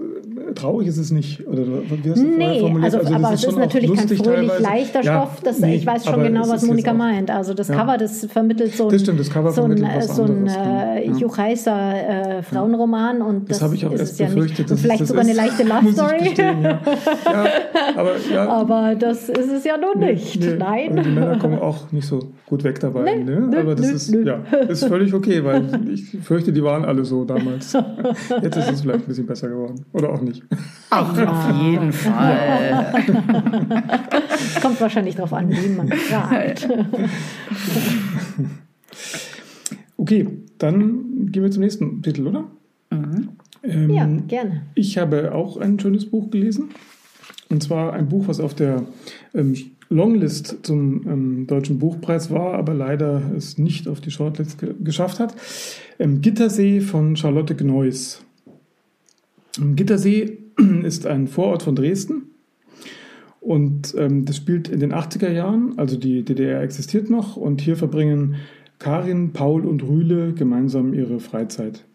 traurig 0.55 0.87
ist 0.87 0.97
es 0.97 1.11
nicht. 1.11 1.45
Oder 1.47 1.63
wie 1.65 2.11
hast 2.11 2.21
du 2.21 2.25
nee, 2.25 2.59
formuliert? 2.59 2.85
Also, 2.85 2.97
also 2.99 3.13
aber 3.13 3.33
es 3.33 3.43
ist, 3.43 3.57
natürlich 3.57 3.93
kein 3.93 4.07
fröhlich 4.07 4.21
teilweise. 4.21 4.63
leichter 4.63 5.01
ja, 5.03 5.21
Stoff. 5.21 5.41
Das, 5.43 5.59
nee, 5.59 5.75
ich 5.75 5.85
weiß 5.85 6.05
schon 6.05 6.23
genau, 6.23 6.47
was 6.47 6.65
Monika 6.65 6.93
meint. 6.93 7.29
Also 7.29 7.53
das 7.53 7.67
ja. 7.67 7.75
Cover, 7.75 7.97
das 7.97 8.25
vermittelt 8.25 8.73
so 8.73 8.85
ein, 8.85 8.89
das 8.89 9.01
stimmt, 9.01 9.19
das 9.19 9.29
Cover 9.29 9.51
so 9.51 9.63
ein, 9.63 9.77
so 10.07 10.23
ein 10.23 10.47
äh, 10.47 11.05
ja. 11.07 11.93
Äh, 12.37 12.43
Frauenroman. 12.43 13.21
Und 13.21 13.49
das, 13.49 13.59
das 13.59 13.65
habe 13.65 13.75
ich 13.75 13.85
auch 13.85 13.91
erst 13.91 14.17
befürchtet. 14.17 14.69
Ja 14.75 14.75
vielleicht 14.75 15.07
sogar 15.07 15.23
ist, 15.23 15.29
eine 15.29 15.37
leichte 15.37 15.63
Love 15.63 15.91
Story. 15.93 16.33
aber, 17.95 18.49
aber 18.49 18.95
das 18.95 19.29
ist 19.29 19.51
es 19.51 19.63
ja 19.63 19.77
nun 19.77 19.99
nicht. 19.99 20.39
Nee, 20.39 20.55
Nein. 20.57 20.97
Und 20.97 21.05
die 21.05 21.11
Männer 21.11 21.37
kommen 21.37 21.59
auch 21.59 21.91
nicht 21.91 22.07
so 22.07 22.19
gut 22.45 22.63
weg 22.63 22.79
dabei. 22.79 23.15
Nee, 23.15 23.23
ne? 23.23 23.57
Aber 23.57 23.75
das 23.75 23.89
ist, 23.89 24.13
ja, 24.13 24.39
ist 24.67 24.85
völlig 24.85 25.13
okay, 25.13 25.43
weil 25.43 25.65
ich 25.91 26.17
fürchte, 26.23 26.51
die 26.53 26.63
waren 26.63 26.85
alle 26.85 27.05
so 27.05 27.25
damals. 27.25 27.73
Jetzt 28.41 28.57
ist 28.57 28.71
es 28.71 28.81
vielleicht 28.81 29.01
ein 29.01 29.07
bisschen 29.07 29.25
besser 29.25 29.49
geworden. 29.49 29.85
Oder 29.93 30.11
auch 30.11 30.21
nicht. 30.21 30.43
Ach, 30.89 31.17
ja. 31.17 31.29
auf 31.29 31.61
jeden 31.61 31.91
Fall. 31.91 33.03
Es 34.29 34.55
kommt 34.61 34.79
wahrscheinlich 34.79 35.15
darauf 35.15 35.33
an, 35.33 35.49
wie 35.51 35.69
man 35.69 35.89
fragt. 35.89 36.67
Okay, 39.97 40.27
dann 40.59 41.31
gehen 41.31 41.41
wir 41.41 41.49
zum 41.49 41.63
nächsten 41.63 42.03
Titel, 42.03 42.27
oder? 42.27 42.45
Mhm. 42.91 43.29
Ähm, 43.63 43.89
ja, 43.89 44.05
gerne. 44.27 44.61
Ich 44.75 44.99
habe 44.99 45.33
auch 45.33 45.57
ein 45.57 45.79
schönes 45.79 46.05
Buch 46.05 46.29
gelesen. 46.29 46.69
Und 47.49 47.63
zwar 47.63 47.93
ein 47.93 48.09
Buch, 48.09 48.27
was 48.27 48.39
auf 48.39 48.53
der 48.53 48.83
ähm, 49.33 49.55
Longlist 49.89 50.65
zum 50.65 51.07
ähm, 51.07 51.47
Deutschen 51.47 51.79
Buchpreis 51.79 52.31
war, 52.31 52.53
aber 52.53 52.73
leider 52.73 53.21
es 53.35 53.57
nicht 53.57 53.87
auf 53.87 54.01
die 54.01 54.11
Shortlist 54.11 54.59
ge 54.59 54.73
geschafft 54.83 55.19
hat. 55.19 55.35
Ähm, 55.99 56.21
Gittersee 56.21 56.81
von 56.81 57.15
Charlotte 57.15 57.55
Gneuss. 57.55 58.23
Gittersee 59.59 60.39
ist 60.83 61.05
ein 61.05 61.27
Vorort 61.27 61.63
von 61.63 61.75
Dresden 61.75 62.23
und 63.45 63.93
ähm, 63.95 64.25
das 64.25 64.37
spielt 64.37 64.69
in 64.69 64.79
den 64.79 64.91
80er 64.91 65.29
Jahren, 65.29 65.77
also 65.77 65.97
die 65.97 66.23
DDR 66.23 66.63
existiert 66.63 67.11
noch 67.11 67.37
und 67.37 67.61
hier 67.61 67.75
verbringen 67.75 68.37
Karin, 68.79 69.33
Paul 69.33 69.65
und 69.65 69.83
Rühle 69.83 70.33
gemeinsam 70.33 70.95
ihre 70.95 71.19
Freizeit. 71.19 71.85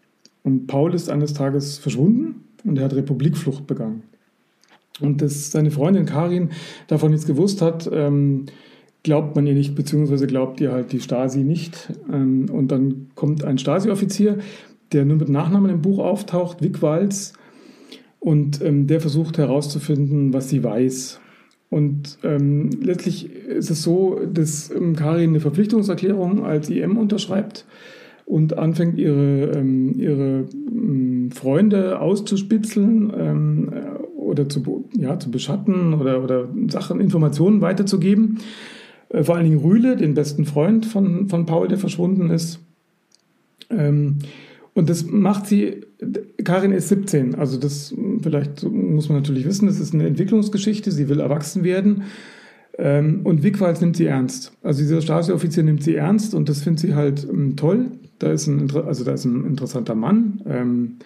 Und 0.43 0.67
Paul 0.67 0.93
ist 0.93 1.09
eines 1.09 1.33
Tages 1.33 1.77
verschwunden 1.77 2.45
und 2.63 2.77
er 2.77 2.85
hat 2.85 2.95
Republikflucht 2.95 3.67
begangen. 3.67 4.03
Und 5.01 5.21
dass 5.21 5.51
seine 5.51 5.71
Freundin 5.71 6.05
Karin 6.05 6.49
davon 6.87 7.11
nichts 7.11 7.27
gewusst 7.27 7.61
hat, 7.61 7.89
ähm, 7.91 8.45
glaubt 9.03 9.35
man 9.35 9.47
ihr 9.47 9.53
nicht, 9.53 9.75
beziehungsweise 9.75 10.27
glaubt 10.27 10.61
ihr 10.61 10.71
halt 10.71 10.91
die 10.91 10.99
Stasi 10.99 11.43
nicht. 11.43 11.93
Ähm, 12.11 12.47
und 12.51 12.71
dann 12.71 13.07
kommt 13.15 13.43
ein 13.43 13.57
Stasi-Offizier, 13.57 14.39
der 14.91 15.05
nur 15.05 15.17
mit 15.17 15.29
Nachnamen 15.29 15.71
im 15.71 15.81
Buch 15.81 15.99
auftaucht, 15.99 16.61
Vic 16.61 16.81
Walz, 16.81 17.33
und 18.19 18.61
ähm, 18.61 18.85
der 18.85 19.01
versucht 19.01 19.37
herauszufinden, 19.39 20.31
was 20.33 20.49
sie 20.49 20.63
weiß. 20.63 21.19
Und 21.71 22.19
ähm, 22.23 22.69
letztlich 22.81 23.33
ist 23.33 23.71
es 23.71 23.81
so, 23.81 24.19
dass 24.31 24.69
ähm, 24.69 24.95
Karin 24.95 25.29
eine 25.29 25.39
Verpflichtungserklärung 25.39 26.45
als 26.45 26.69
IM 26.69 26.97
unterschreibt 26.97 27.65
und 28.25 28.57
anfängt, 28.57 28.99
ihre, 28.99 29.51
ähm, 29.57 29.95
ihre 29.97 30.45
ähm, 30.53 31.31
Freunde 31.31 31.99
auszuspitzeln 31.99 33.11
ähm, 33.17 33.73
oder 34.15 34.49
zu, 34.49 34.80
ja, 34.93 35.19
zu 35.19 35.31
beschatten 35.31 35.93
oder, 35.93 36.23
oder 36.23 36.47
Sachen, 36.67 36.99
Informationen 36.99 37.61
weiterzugeben. 37.61 38.39
Äh, 39.09 39.23
vor 39.23 39.35
allen 39.35 39.45
Dingen 39.45 39.59
Rühle, 39.59 39.95
den 39.95 40.13
besten 40.13 40.45
Freund 40.45 40.85
von, 40.85 41.29
von 41.29 41.45
Paul, 41.45 41.67
der 41.67 41.77
verschwunden 41.77 42.29
ist. 42.29 42.59
Ähm, 43.69 44.19
und 44.73 44.89
das 44.89 45.05
macht 45.05 45.47
sie, 45.47 45.81
Karin 46.43 46.71
ist 46.71 46.87
17, 46.87 47.35
also 47.35 47.57
das 47.57 47.93
vielleicht 48.21 48.63
muss 48.63 49.09
man 49.09 49.17
natürlich 49.17 49.45
wissen, 49.45 49.67
das 49.67 49.79
ist 49.79 49.93
eine 49.93 50.07
Entwicklungsgeschichte, 50.07 50.91
sie 50.91 51.09
will 51.09 51.19
erwachsen 51.19 51.63
werden. 51.63 52.03
Ähm, 52.77 53.21
und 53.25 53.43
Wigwald 53.43 53.81
nimmt 53.81 53.97
sie 53.97 54.05
ernst. 54.05 54.53
Also 54.63 54.81
dieser 54.81 55.01
Stasi-Offizier 55.01 55.63
nimmt 55.63 55.83
sie 55.83 55.95
ernst 55.95 56.33
und 56.33 56.47
das 56.47 56.61
findet 56.61 56.79
sie 56.79 56.95
halt 56.95 57.27
ähm, 57.29 57.57
toll. 57.57 57.87
Da 58.21 58.31
ist 58.31 58.45
ein, 58.45 58.69
also 58.71 59.03
da 59.03 59.13
ist 59.13 59.25
ein 59.25 59.45
interessanter 59.45 59.95
Mann, 59.95 60.41
ähm, 60.47 60.97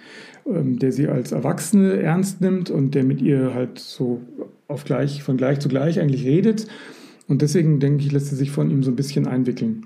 ähm, 0.45 0.79
der 0.79 0.91
sie 0.91 1.07
als 1.07 1.31
Erwachsene 1.31 2.01
ernst 2.01 2.41
nimmt 2.41 2.69
und 2.69 2.93
der 2.93 3.05
mit 3.05 3.21
ihr 3.21 3.53
halt 3.53 3.79
so 3.79 4.21
auf 4.67 4.83
gleich, 4.83 5.23
von 5.23 5.37
gleich 5.37 5.59
zu 5.59 5.69
gleich 5.69 6.01
eigentlich 6.01 6.25
redet. 6.25 6.67
Und 7.29 7.41
deswegen 7.41 7.79
denke 7.79 8.03
ich, 8.03 8.11
lässt 8.11 8.27
sie 8.27 8.35
sich 8.35 8.51
von 8.51 8.69
ihm 8.69 8.83
so 8.83 8.91
ein 8.91 8.97
bisschen 8.97 9.27
einwickeln. 9.27 9.85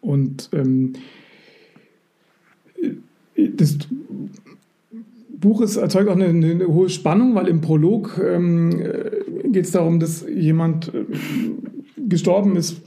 Und 0.00 0.50
ähm, 0.52 0.94
das 3.36 3.78
Buch 5.30 5.60
ist, 5.60 5.76
erzeugt 5.76 6.08
auch 6.08 6.16
eine, 6.16 6.26
eine, 6.26 6.66
hohe 6.66 6.88
Spannung, 6.88 7.36
weil 7.36 7.46
im 7.46 7.60
Prolog 7.60 8.20
ähm, 8.20 8.70
geht 9.44 9.66
es 9.66 9.70
darum, 9.70 10.00
dass 10.00 10.26
jemand 10.28 10.92
äh, 10.92 11.04
gestorben 11.96 12.56
ist 12.56 12.82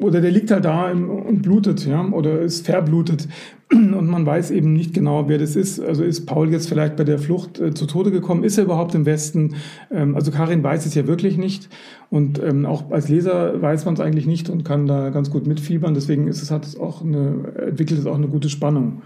oder 0.00 0.20
der 0.20 0.30
liegt 0.30 0.50
halt 0.50 0.64
da 0.64 0.90
und 0.90 1.42
blutet, 1.42 1.86
ja, 1.86 2.04
oder 2.08 2.40
ist 2.40 2.66
verblutet. 2.66 3.28
Und 3.72 4.08
man 4.08 4.26
weiß 4.26 4.50
eben 4.50 4.72
nicht 4.72 4.94
genau, 4.94 5.28
wer 5.28 5.38
das 5.38 5.54
ist. 5.54 5.78
Also 5.78 6.02
ist 6.02 6.26
Paul 6.26 6.50
jetzt 6.50 6.68
vielleicht 6.68 6.96
bei 6.96 7.04
der 7.04 7.20
Flucht 7.20 7.60
äh, 7.60 7.72
zu 7.72 7.86
Tode 7.86 8.10
gekommen? 8.10 8.42
Ist 8.42 8.58
er 8.58 8.64
überhaupt 8.64 8.96
im 8.96 9.06
Westen? 9.06 9.54
Ähm, 9.92 10.16
also 10.16 10.32
Karin 10.32 10.64
weiß 10.64 10.86
es 10.86 10.96
ja 10.96 11.06
wirklich 11.06 11.36
nicht. 11.38 11.68
Und 12.10 12.42
ähm, 12.42 12.66
auch 12.66 12.90
als 12.90 13.08
Leser 13.08 13.62
weiß 13.62 13.84
man 13.84 13.94
es 13.94 14.00
eigentlich 14.00 14.26
nicht 14.26 14.50
und 14.50 14.64
kann 14.64 14.88
da 14.88 15.10
ganz 15.10 15.30
gut 15.30 15.46
mitfiebern. 15.46 15.94
Deswegen 15.94 16.26
ist 16.26 16.42
es, 16.42 16.50
hat 16.50 16.66
es 16.66 16.80
auch 16.80 17.04
eine, 17.04 17.52
entwickelt 17.68 18.00
es 18.00 18.06
auch 18.06 18.16
eine 18.16 18.26
gute 18.26 18.48
Spannung. 18.48 19.02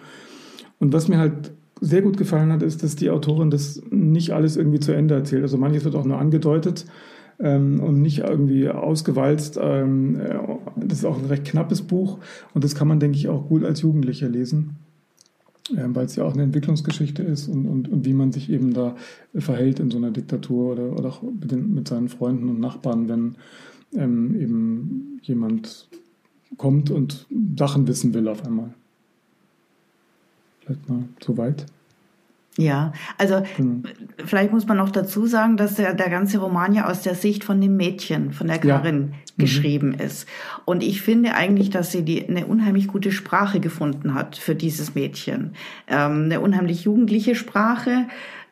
Und 0.78 0.94
was 0.94 1.08
mir 1.08 1.18
halt 1.18 1.52
sehr 1.82 2.00
gut 2.00 2.16
gefallen 2.16 2.50
hat, 2.50 2.62
ist, 2.62 2.82
dass 2.82 2.96
die 2.96 3.10
Autorin 3.10 3.50
das 3.50 3.82
nicht 3.90 4.30
alles 4.30 4.56
irgendwie 4.56 4.80
zu 4.80 4.92
Ende 4.92 5.14
erzählt. 5.14 5.42
Also 5.42 5.58
manches 5.58 5.84
wird 5.84 5.94
auch 5.94 6.06
nur 6.06 6.18
angedeutet 6.18 6.86
ähm, 7.40 7.80
und 7.80 8.02
nicht 8.02 8.18
irgendwie 8.18 8.68
ausgewalzt. 8.68 9.58
Ähm, 9.60 10.20
äh, 10.20 10.38
das 10.76 10.98
ist 10.98 11.04
auch 11.04 11.18
ein 11.18 11.26
recht 11.26 11.44
knappes 11.44 11.82
Buch 11.82 12.18
und 12.54 12.64
das 12.64 12.74
kann 12.74 12.88
man, 12.88 13.00
denke 13.00 13.16
ich, 13.16 13.28
auch 13.28 13.48
gut 13.48 13.64
als 13.64 13.82
Jugendlicher 13.82 14.28
lesen, 14.28 14.76
ähm, 15.76 15.94
weil 15.94 16.06
es 16.06 16.16
ja 16.16 16.24
auch 16.24 16.34
eine 16.34 16.42
Entwicklungsgeschichte 16.42 17.22
ist 17.22 17.48
und, 17.48 17.66
und, 17.66 17.88
und 17.88 18.04
wie 18.04 18.14
man 18.14 18.32
sich 18.32 18.50
eben 18.50 18.74
da 18.74 18.96
verhält 19.34 19.80
in 19.80 19.90
so 19.90 19.98
einer 19.98 20.10
Diktatur 20.10 20.72
oder, 20.72 20.92
oder 20.92 21.08
auch 21.08 21.22
mit, 21.22 21.50
den, 21.50 21.74
mit 21.74 21.88
seinen 21.88 22.08
Freunden 22.08 22.48
und 22.48 22.60
Nachbarn, 22.60 23.08
wenn 23.08 23.36
ähm, 23.94 24.34
eben 24.40 25.20
jemand 25.22 25.88
kommt 26.56 26.90
und 26.90 27.26
Sachen 27.56 27.86
wissen 27.86 28.14
will 28.14 28.28
auf 28.28 28.44
einmal. 28.44 28.74
Vielleicht 30.60 30.88
mal 30.88 31.04
zu 31.20 31.36
weit. 31.36 31.66
Ja, 32.56 32.92
also 33.18 33.42
mhm. 33.58 33.82
vielleicht 34.24 34.52
muss 34.52 34.66
man 34.66 34.76
noch 34.76 34.90
dazu 34.90 35.26
sagen, 35.26 35.56
dass 35.56 35.74
der, 35.74 35.92
der 35.92 36.08
ganze 36.08 36.38
Roman 36.38 36.72
ja 36.72 36.88
aus 36.88 37.02
der 37.02 37.16
Sicht 37.16 37.42
von 37.42 37.60
dem 37.60 37.76
Mädchen, 37.76 38.32
von 38.32 38.46
der 38.46 38.58
Karin, 38.58 39.00
ja. 39.00 39.06
Mhm. 39.06 39.12
geschrieben 39.36 39.88
mhm. 39.88 40.00
ist. 40.00 40.28
Und 40.64 40.84
ich 40.84 41.02
finde 41.02 41.34
eigentlich, 41.34 41.70
dass 41.70 41.90
sie 41.90 42.02
die, 42.02 42.28
eine 42.28 42.46
unheimlich 42.46 42.86
gute 42.86 43.10
Sprache 43.10 43.58
gefunden 43.58 44.14
hat 44.14 44.36
für 44.36 44.54
dieses 44.54 44.94
Mädchen. 44.94 45.54
Ähm, 45.88 46.24
eine 46.24 46.40
unheimlich 46.40 46.84
jugendliche 46.84 47.34
Sprache, 47.34 48.06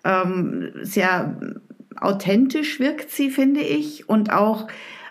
ähm, 0.05 0.71
sehr 0.83 1.37
authentisch 1.97 2.81
wirkt 2.81 3.11
sie, 3.11 3.31
finde 3.31 3.61
ich, 3.61 4.09
und 4.09 4.33
auch 4.33 4.67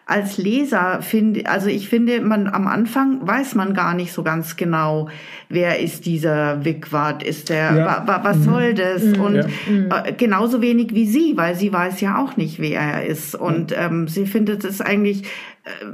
als 0.06 0.38
Leser 0.38 1.02
finde, 1.02 1.46
also 1.46 1.68
ich 1.68 1.88
finde, 1.88 2.22
man 2.22 2.48
am 2.48 2.68
Anfang 2.68 3.26
weiß 3.26 3.56
man 3.56 3.74
gar 3.74 3.94
nicht 3.94 4.12
so 4.12 4.24
ganz 4.24 4.58
genau, 4.58 5.10
wer 5.48 5.80
ist 5.80 6.06
dieser 6.06 6.66
Wickwart, 6.66 7.24
ist 7.24 7.50
der, 7.50 7.76
ja. 7.76 7.86
wa, 7.86 8.04
wa, 8.08 8.24
was 8.24 8.38
mhm. 8.38 8.44
soll 8.44 8.74
das? 8.74 9.04
Mhm. 9.04 9.22
Und 9.22 9.36
ja. 9.36 10.04
äh, 10.04 10.14
genauso 10.14 10.62
wenig 10.62 10.94
wie 10.94 11.06
sie, 11.06 11.38
weil 11.38 11.56
sie 11.56 11.72
weiß 11.72 12.02
ja 12.02 12.22
auch 12.22 12.36
nicht, 12.36 12.60
wer 12.60 12.82
er 12.82 13.06
ist. 13.06 13.36
Und 13.36 13.74
ähm, 13.78 14.08
sie 14.08 14.26
findet 14.26 14.66
es 14.66 14.82
eigentlich 14.82 15.24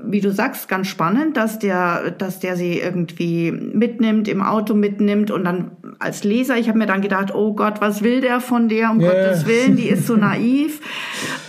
wie 0.05 0.21
du 0.21 0.31
sagst, 0.31 0.69
ganz 0.69 0.87
spannend, 0.87 1.35
dass 1.35 1.59
der, 1.59 2.11
dass 2.11 2.39
der 2.39 2.55
sie 2.55 2.79
irgendwie 2.79 3.51
mitnimmt, 3.51 4.27
im 4.27 4.41
Auto 4.41 4.73
mitnimmt 4.73 5.29
und 5.29 5.43
dann 5.43 5.71
als 5.99 6.23
Leser, 6.23 6.57
ich 6.57 6.69
habe 6.69 6.77
mir 6.77 6.85
dann 6.85 7.01
gedacht, 7.01 7.33
oh 7.35 7.53
Gott, 7.53 7.81
was 7.81 8.01
will 8.01 8.21
der 8.21 8.39
von 8.39 8.69
der, 8.69 8.91
um 8.91 8.99
yeah. 8.99 9.11
Gottes 9.11 9.45
Willen, 9.45 9.75
die 9.75 9.89
ist 9.89 10.07
so 10.07 10.15
naiv 10.17 10.79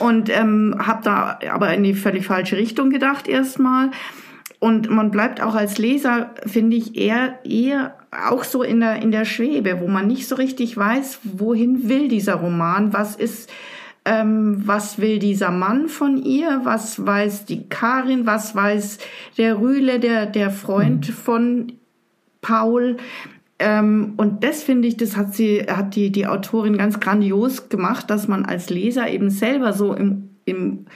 und 0.00 0.30
ähm, 0.30 0.74
habe 0.78 1.02
da 1.04 1.38
aber 1.52 1.72
in 1.74 1.84
die 1.84 1.94
völlig 1.94 2.26
falsche 2.26 2.56
Richtung 2.56 2.90
gedacht 2.90 3.28
erstmal. 3.28 3.90
Und 4.60 4.90
man 4.90 5.12
bleibt 5.12 5.40
auch 5.40 5.54
als 5.54 5.78
Leser, 5.78 6.34
finde 6.44 6.76
ich, 6.76 6.96
eher, 6.96 7.38
eher 7.44 7.94
auch 8.28 8.42
so 8.42 8.64
in 8.64 8.80
der, 8.80 9.00
in 9.00 9.12
der 9.12 9.24
Schwebe, 9.24 9.78
wo 9.80 9.86
man 9.86 10.08
nicht 10.08 10.26
so 10.26 10.34
richtig 10.34 10.76
weiß, 10.76 11.20
wohin 11.22 11.88
will 11.88 12.08
dieser 12.08 12.34
Roman, 12.34 12.92
was 12.92 13.14
ist, 13.14 13.48
ähm, 14.04 14.62
was 14.64 14.98
will 14.98 15.18
dieser 15.18 15.50
Mann 15.50 15.88
von 15.88 16.22
ihr, 16.22 16.60
was 16.64 17.04
weiß 17.04 17.44
die 17.44 17.68
Karin, 17.68 18.26
was 18.26 18.54
weiß 18.54 18.98
der 19.36 19.60
Rühle, 19.60 20.00
der, 20.00 20.26
der 20.26 20.50
Freund 20.50 21.08
mhm. 21.08 21.12
von 21.12 21.72
Paul. 22.40 22.96
Ähm, 23.58 24.14
und 24.16 24.44
das 24.44 24.62
finde 24.62 24.88
ich, 24.88 24.96
das 24.96 25.16
hat 25.16 25.34
sie, 25.34 25.62
hat 25.62 25.96
die, 25.96 26.10
die 26.10 26.26
Autorin 26.26 26.78
ganz 26.78 27.00
grandios 27.00 27.68
gemacht, 27.68 28.08
dass 28.10 28.28
man 28.28 28.44
als 28.44 28.70
Leser 28.70 29.08
eben 29.08 29.30
selber 29.30 29.72
so 29.72 29.94
im, 29.94 30.30
im 30.44 30.86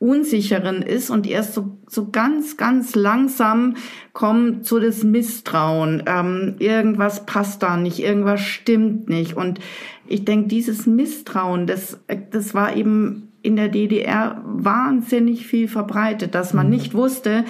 Unsicheren 0.00 0.80
ist 0.80 1.10
und 1.10 1.26
erst 1.26 1.52
so, 1.52 1.76
so 1.86 2.10
ganz, 2.10 2.56
ganz 2.56 2.94
langsam 2.94 3.76
kommt 4.14 4.64
so 4.64 4.80
das 4.80 5.04
Misstrauen. 5.04 6.02
Ähm, 6.06 6.56
irgendwas 6.58 7.26
passt 7.26 7.62
da 7.62 7.76
nicht, 7.76 7.98
irgendwas 7.98 8.40
stimmt 8.40 9.10
nicht. 9.10 9.36
Und 9.36 9.60
ich 10.06 10.24
denke, 10.24 10.48
dieses 10.48 10.86
Misstrauen, 10.86 11.66
das, 11.66 12.00
das 12.30 12.54
war 12.54 12.74
eben 12.74 13.28
in 13.42 13.56
der 13.56 13.68
DDR 13.68 14.42
wahnsinnig 14.46 15.46
viel 15.46 15.68
verbreitet, 15.68 16.34
dass 16.34 16.54
man 16.54 16.68
mhm. 16.68 16.72
nicht 16.72 16.94
wusste, 16.94 17.44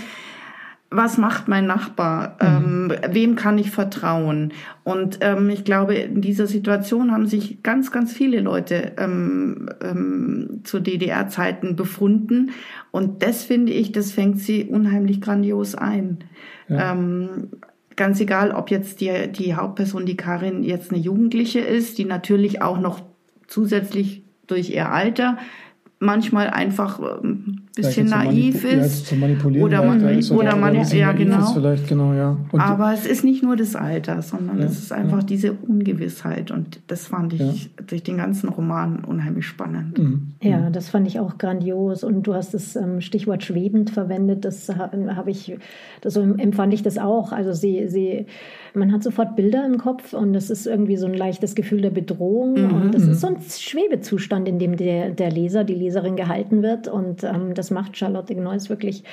was 0.90 1.18
macht 1.18 1.46
mein 1.46 1.66
Nachbar? 1.66 2.36
Mhm. 2.42 2.90
Ähm, 2.90 3.14
wem 3.14 3.36
kann 3.36 3.58
ich 3.58 3.70
vertrauen? 3.70 4.52
Und 4.82 5.18
ähm, 5.20 5.48
ich 5.48 5.64
glaube, 5.64 5.94
in 5.94 6.20
dieser 6.20 6.48
Situation 6.48 7.12
haben 7.12 7.28
sich 7.28 7.62
ganz, 7.62 7.92
ganz 7.92 8.12
viele 8.12 8.40
Leute 8.40 8.92
ähm, 8.98 9.68
ähm, 9.82 10.60
zu 10.64 10.80
DDR-Zeiten 10.80 11.76
befunden. 11.76 12.50
Und 12.90 13.22
das 13.22 13.44
finde 13.44 13.72
ich, 13.72 13.92
das 13.92 14.10
fängt 14.10 14.40
sie 14.40 14.64
unheimlich 14.64 15.20
grandios 15.20 15.76
ein. 15.76 16.18
Ja. 16.68 16.92
Ähm, 16.92 17.50
ganz 17.94 18.20
egal, 18.20 18.50
ob 18.50 18.70
jetzt 18.70 19.00
die, 19.00 19.30
die 19.30 19.54
Hauptperson, 19.54 20.06
die 20.06 20.16
Karin, 20.16 20.64
jetzt 20.64 20.90
eine 20.90 21.00
Jugendliche 21.00 21.60
ist, 21.60 21.98
die 21.98 22.04
natürlich 22.04 22.62
auch 22.62 22.80
noch 22.80 23.00
zusätzlich 23.46 24.24
durch 24.48 24.70
ihr 24.70 24.90
Alter 24.90 25.38
manchmal 26.00 26.48
einfach 26.48 26.98
ein 26.98 27.20
ähm, 27.22 27.62
bisschen 27.74 28.06
naiv 28.08 28.64
ist. 28.64 29.10
Ja, 29.10 29.16
oder 29.62 29.84
man, 29.84 30.00
ist, 30.08 30.30
oder, 30.30 30.40
oder 30.40 30.56
man 30.56 30.74
ja 30.74 31.12
genau. 31.12 31.52
Vielleicht, 31.52 31.88
genau 31.88 32.12
ja. 32.12 32.36
Aber 32.52 32.92
es 32.92 33.06
ist 33.06 33.24
nicht 33.24 33.42
nur 33.42 33.56
das 33.56 33.76
Alter, 33.76 34.22
sondern 34.22 34.58
ja, 34.58 34.64
es 34.64 34.78
ist 34.78 34.92
einfach 34.92 35.20
ja. 35.20 35.26
diese 35.26 35.52
Ungewissheit. 35.52 36.50
Und 36.50 36.80
das 36.88 37.06
fand 37.06 37.32
ich 37.34 37.70
durch 37.86 38.02
den 38.02 38.16
ganzen 38.16 38.48
Roman 38.48 39.04
unheimlich 39.04 39.46
spannend. 39.46 39.98
Mhm. 39.98 40.32
Ja, 40.42 40.70
das 40.70 40.88
fand 40.88 41.06
ich 41.06 41.20
auch 41.20 41.38
grandios. 41.38 42.04
Und 42.04 42.24
du 42.24 42.34
hast 42.34 42.54
das 42.54 42.76
ähm, 42.76 43.00
Stichwort 43.00 43.44
schwebend 43.44 43.90
verwendet. 43.90 44.44
Das 44.44 44.68
habe 44.68 45.30
ich, 45.30 45.56
so 46.04 46.20
empfand 46.20 46.74
ich 46.74 46.82
das 46.82 46.98
auch. 46.98 47.32
Also 47.32 47.52
sie, 47.52 47.88
sie 47.88 48.26
man 48.74 48.92
hat 48.92 49.02
sofort 49.02 49.36
Bilder 49.36 49.64
im 49.66 49.78
Kopf 49.78 50.12
und 50.12 50.34
es 50.34 50.50
ist 50.50 50.66
irgendwie 50.66 50.96
so 50.96 51.06
ein 51.06 51.14
leichtes 51.14 51.54
Gefühl 51.54 51.82
der 51.82 51.90
Bedrohung. 51.90 52.54
Mhm. 52.54 52.74
Und 52.74 52.94
das 52.94 53.02
ist 53.02 53.20
so 53.20 53.28
ein 53.28 53.36
Schwebezustand, 53.40 54.48
in 54.48 54.58
dem 54.58 54.76
der, 54.76 55.10
der 55.10 55.30
Leser, 55.30 55.64
die 55.64 55.74
Leserin 55.74 56.16
gehalten 56.16 56.62
wird. 56.62 56.88
Und 56.88 57.24
ähm, 57.24 57.54
das 57.60 57.70
macht 57.70 57.98
Charlotte 57.98 58.34
Gneuss 58.34 58.70
wirklich 58.70 59.04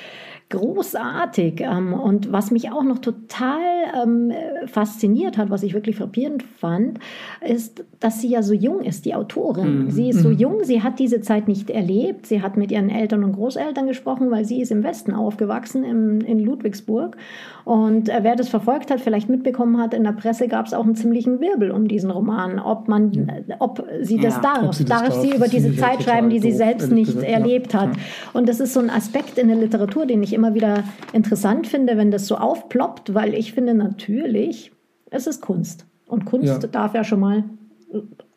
großartig. 0.50 1.60
Ähm, 1.60 1.92
und 1.92 2.32
was 2.32 2.50
mich 2.50 2.70
auch 2.70 2.82
noch 2.82 2.98
total 2.98 3.58
ähm, 4.02 4.32
fasziniert 4.66 5.36
hat, 5.36 5.50
was 5.50 5.62
ich 5.62 5.74
wirklich 5.74 5.96
frappierend 5.96 6.42
fand, 6.42 6.98
ist, 7.46 7.84
dass 8.00 8.20
sie 8.20 8.28
ja 8.28 8.42
so 8.42 8.54
jung 8.54 8.80
ist, 8.80 9.04
die 9.04 9.14
Autorin. 9.14 9.84
Mhm. 9.84 9.90
Sie 9.90 10.08
ist 10.08 10.20
so 10.20 10.28
mhm. 10.30 10.38
jung, 10.38 10.64
sie 10.64 10.82
hat 10.82 10.98
diese 10.98 11.20
Zeit 11.20 11.48
nicht 11.48 11.68
erlebt. 11.70 12.26
Sie 12.26 12.40
hat 12.40 12.56
mit 12.56 12.72
ihren 12.72 12.88
Eltern 12.88 13.24
und 13.24 13.32
Großeltern 13.32 13.86
gesprochen, 13.86 14.30
weil 14.30 14.44
sie 14.44 14.60
ist 14.60 14.70
im 14.70 14.82
Westen 14.82 15.12
aufgewachsen, 15.12 15.84
im, 15.84 16.20
in 16.22 16.38
Ludwigsburg. 16.38 17.16
Und 17.64 18.08
äh, 18.08 18.20
wer 18.22 18.34
das 18.34 18.48
verfolgt 18.48 18.90
hat, 18.90 19.00
vielleicht 19.00 19.28
mitbekommen 19.28 19.78
hat, 19.78 19.92
in 19.92 20.04
der 20.04 20.12
Presse 20.12 20.48
gab 20.48 20.66
es 20.66 20.72
auch 20.72 20.84
einen 20.84 20.96
ziemlichen 20.96 21.40
Wirbel 21.40 21.70
um 21.70 21.88
diesen 21.88 22.10
Roman, 22.10 22.58
ob 22.58 22.88
man, 22.88 23.12
äh, 23.28 23.54
ob 23.58 23.86
sie 24.00 24.16
das 24.16 24.36
ja, 24.36 24.40
darf. 24.40 24.74
Sie 24.74 24.86
das 24.86 25.02
darf, 25.02 25.08
darf 25.10 25.20
sie 25.20 25.34
über 25.34 25.48
diese 25.48 25.76
Zeit 25.76 26.02
schreiben, 26.02 26.30
die 26.30 26.38
sie 26.38 26.52
selbst 26.52 26.90
nicht 26.90 27.22
erlebt 27.22 27.74
hat. 27.74 27.90
Und 28.32 28.48
das 28.48 28.60
ist 28.60 28.72
so 28.72 28.80
ein 28.80 28.88
Aspekt 28.88 29.36
in 29.36 29.48
der 29.48 29.58
Literatur, 29.58 30.06
den 30.06 30.22
ich 30.22 30.37
immer 30.38 30.54
wieder 30.54 30.84
interessant 31.12 31.66
finde, 31.66 31.96
wenn 31.96 32.10
das 32.10 32.26
so 32.26 32.36
aufploppt, 32.36 33.14
weil 33.14 33.34
ich 33.34 33.52
finde 33.52 33.74
natürlich, 33.74 34.72
es 35.10 35.26
ist 35.26 35.42
Kunst. 35.42 35.84
Und 36.06 36.24
Kunst 36.24 36.62
ja. 36.62 36.68
darf 36.68 36.94
ja 36.94 37.04
schon 37.04 37.20
mal 37.20 37.44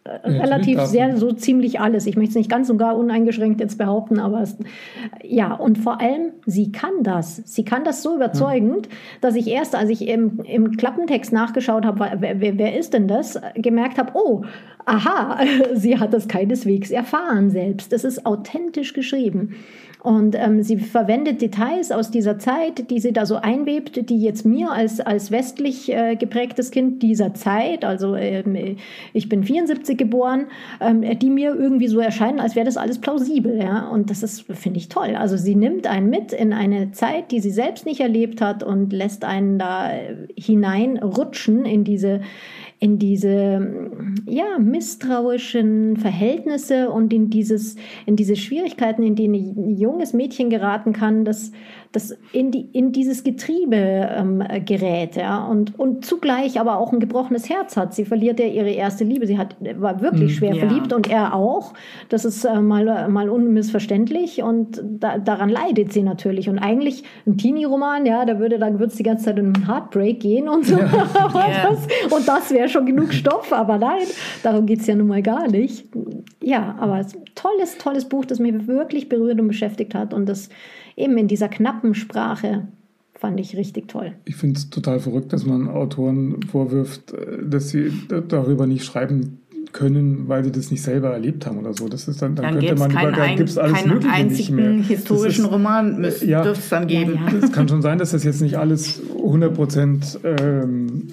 relativ 0.05 0.81
sehr 0.81 1.15
so 1.17 1.31
ziemlich 1.31 1.79
alles. 1.79 2.07
Ich 2.07 2.15
möchte 2.15 2.31
es 2.31 2.35
nicht 2.35 2.49
ganz 2.49 2.69
und 2.69 2.77
gar 2.77 2.97
uneingeschränkt 2.97 3.61
jetzt 3.61 3.77
behaupten, 3.77 4.19
aber 4.19 4.41
es, 4.41 4.57
ja, 5.23 5.53
und 5.53 5.77
vor 5.77 6.01
allem, 6.01 6.31
sie 6.45 6.71
kann 6.71 7.03
das. 7.03 7.37
Sie 7.45 7.63
kann 7.63 7.83
das 7.83 8.01
so 8.01 8.15
überzeugend, 8.15 8.87
ja. 8.87 8.93
dass 9.21 9.35
ich 9.35 9.47
erst, 9.47 9.75
als 9.75 9.89
ich 9.89 10.07
im, 10.07 10.39
im 10.43 10.75
Klappentext 10.75 11.31
nachgeschaut 11.31 11.85
habe, 11.85 12.11
wer, 12.19 12.41
wer, 12.41 12.57
wer 12.57 12.77
ist 12.77 12.93
denn 12.93 13.07
das, 13.07 13.39
gemerkt 13.55 13.99
habe, 13.99 14.11
oh, 14.15 14.43
aha, 14.85 15.39
sie 15.73 15.99
hat 15.99 16.13
das 16.13 16.27
keineswegs 16.27 16.89
erfahren 16.89 17.51
selbst. 17.51 17.93
Es 17.93 18.03
ist 18.03 18.25
authentisch 18.25 18.93
geschrieben. 18.93 19.55
Und 20.03 20.35
ähm, 20.35 20.63
sie 20.63 20.77
verwendet 20.77 21.43
Details 21.43 21.91
aus 21.91 22.09
dieser 22.09 22.39
Zeit, 22.39 22.89
die 22.89 22.99
sie 22.99 23.13
da 23.13 23.27
so 23.27 23.35
einwebt, 23.35 24.09
die 24.09 24.19
jetzt 24.19 24.47
mir 24.47 24.71
als, 24.71 24.99
als 24.99 25.29
westlich 25.29 25.93
äh, 25.93 26.15
geprägtes 26.15 26.71
Kind 26.71 27.03
dieser 27.03 27.35
Zeit, 27.35 27.85
also 27.85 28.15
ähm, 28.15 28.77
ich 29.13 29.29
bin 29.29 29.43
74 29.43 29.99
geboren, 29.99 30.47
ähm, 30.79 31.03
die 31.19 31.29
mir 31.29 31.53
irgendwie 31.53 31.87
so 31.87 31.99
erscheinen, 31.99 32.39
als 32.39 32.55
wäre 32.55 32.65
das 32.65 32.77
alles 32.77 32.97
plausibel. 32.99 33.59
Ja? 33.59 33.89
Und 33.89 34.09
das 34.09 34.23
ist, 34.23 34.41
finde 34.51 34.79
ich, 34.79 34.89
toll. 34.89 35.15
Also 35.15 35.37
sie 35.37 35.53
nimmt 35.53 35.85
einen 35.85 36.09
mit 36.09 36.33
in 36.33 36.51
eine 36.51 36.91
Zeit, 36.93 37.31
die 37.31 37.39
sie 37.39 37.51
selbst 37.51 37.85
nicht 37.85 37.99
erlebt 37.99 38.41
hat 38.41 38.63
und 38.63 38.91
lässt 38.91 39.23
einen 39.23 39.59
da 39.59 39.91
hineinrutschen 40.35 41.65
in 41.65 41.83
diese 41.83 42.21
in 42.81 42.97
diese 42.97 44.01
ja, 44.25 44.57
misstrauischen 44.57 45.97
Verhältnisse 45.97 46.89
und 46.89 47.13
in, 47.13 47.29
dieses, 47.29 47.75
in 48.07 48.15
diese 48.15 48.35
Schwierigkeiten, 48.35 49.03
in 49.03 49.15
denen 49.15 49.35
ein 49.35 49.77
junges 49.77 50.13
Mädchen 50.13 50.49
geraten 50.49 50.91
kann, 50.91 51.23
das, 51.23 51.51
das 51.91 52.17
in, 52.33 52.49
die, 52.49 52.67
in 52.73 52.91
dieses 52.91 53.23
Getriebe 53.23 53.75
ähm, 53.75 54.43
gerät 54.65 55.15
ja, 55.15 55.45
und, 55.45 55.77
und 55.77 56.05
zugleich 56.05 56.59
aber 56.59 56.79
auch 56.79 56.91
ein 56.91 56.99
gebrochenes 56.99 57.51
Herz 57.51 57.77
hat. 57.77 57.93
Sie 57.93 58.03
verliert 58.03 58.39
ja 58.39 58.47
ihre 58.47 58.71
erste 58.71 59.03
Liebe. 59.03 59.27
Sie 59.27 59.37
hat, 59.37 59.57
war 59.79 60.01
wirklich 60.01 60.31
hm, 60.31 60.37
schwer 60.37 60.55
ja. 60.55 60.65
verliebt 60.65 60.91
und 60.91 61.07
er 61.07 61.35
auch. 61.35 61.73
Das 62.09 62.25
ist 62.25 62.45
äh, 62.45 62.61
mal, 62.61 63.09
mal 63.09 63.29
unmissverständlich 63.29 64.41
und 64.41 64.81
da, 64.83 65.19
daran 65.19 65.49
leidet 65.49 65.93
sie 65.93 66.01
natürlich. 66.01 66.49
Und 66.49 66.57
eigentlich 66.57 67.03
ein 67.27 67.37
Teenie-Roman, 67.37 68.07
ja, 68.07 68.25
da 68.25 68.39
würde 68.39 68.57
dann 68.57 68.79
wird's 68.79 68.95
die 68.95 69.03
ganze 69.03 69.25
Zeit 69.25 69.37
in 69.37 69.53
einen 69.53 69.67
Heartbreak 69.67 70.19
gehen 70.19 70.49
und 70.49 70.65
so. 70.65 70.79
Ja. 70.79 70.87
das, 71.69 71.87
und 72.11 72.27
das 72.27 72.49
wäre 72.49 72.70
schon 72.71 72.85
genug 72.85 73.13
Stoff, 73.13 73.51
aber 73.53 73.77
nein, 73.77 74.07
darum 74.43 74.65
geht 74.65 74.81
es 74.81 74.87
ja 74.87 74.95
nun 74.95 75.07
mal 75.07 75.21
gar 75.21 75.49
nicht. 75.49 75.85
Ja, 76.41 76.75
aber 76.79 77.05
tolles, 77.35 77.77
tolles 77.77 78.05
Buch, 78.05 78.25
das 78.25 78.39
mich 78.39 78.67
wirklich 78.67 79.09
berührt 79.09 79.39
und 79.39 79.47
beschäftigt 79.47 79.93
hat 79.93 80.13
und 80.13 80.27
das 80.27 80.49
eben 80.95 81.17
in 81.17 81.27
dieser 81.27 81.49
knappen 81.49 81.93
Sprache 81.93 82.67
fand 83.13 83.39
ich 83.39 83.55
richtig 83.55 83.87
toll. 83.87 84.13
Ich 84.25 84.35
finde 84.35 84.57
es 84.57 84.69
total 84.71 84.99
verrückt, 84.99 85.31
dass 85.31 85.45
man 85.45 85.67
Autoren 85.67 86.41
vorwirft, 86.51 87.13
äh, 87.13 87.45
dass 87.47 87.69
sie 87.69 87.91
darüber 88.27 88.65
nicht 88.65 88.83
schreiben 88.83 89.37
können, 89.73 90.27
weil 90.27 90.43
sie 90.43 90.51
das 90.51 90.71
nicht 90.71 90.81
selber 90.81 91.11
erlebt 91.11 91.45
haben 91.45 91.59
oder 91.59 91.73
so. 91.73 91.87
Das 91.87 92.07
ist 92.07 92.21
dann, 92.21 92.35
dann, 92.35 92.45
dann 92.45 92.59
könnte 92.59 92.75
man 92.75 92.91
über, 92.91 93.11
dann 93.11 93.35
gibt's 93.35 93.57
alles 93.57 93.73
keinen 93.73 93.93
Mögliche 93.93 94.13
einzigen 94.13 94.55
nicht 94.55 94.65
mehr. 94.65 94.83
historischen 94.83 95.45
ist, 95.45 95.51
Roman 95.51 96.01
müsste 96.01 96.25
ja, 96.25 96.45
es 96.45 96.69
dann 96.69 96.87
geben. 96.87 97.15
Ja, 97.15 97.31
ja. 97.31 97.45
Es 97.45 97.51
kann 97.51 97.67
schon 97.67 97.81
sein, 97.81 97.97
dass 97.97 98.11
das 98.11 98.23
jetzt 98.23 98.41
nicht 98.41 98.57
alles 98.57 99.01
100 99.15 99.53
Prozent 99.53 100.19
ähm, 100.23 101.07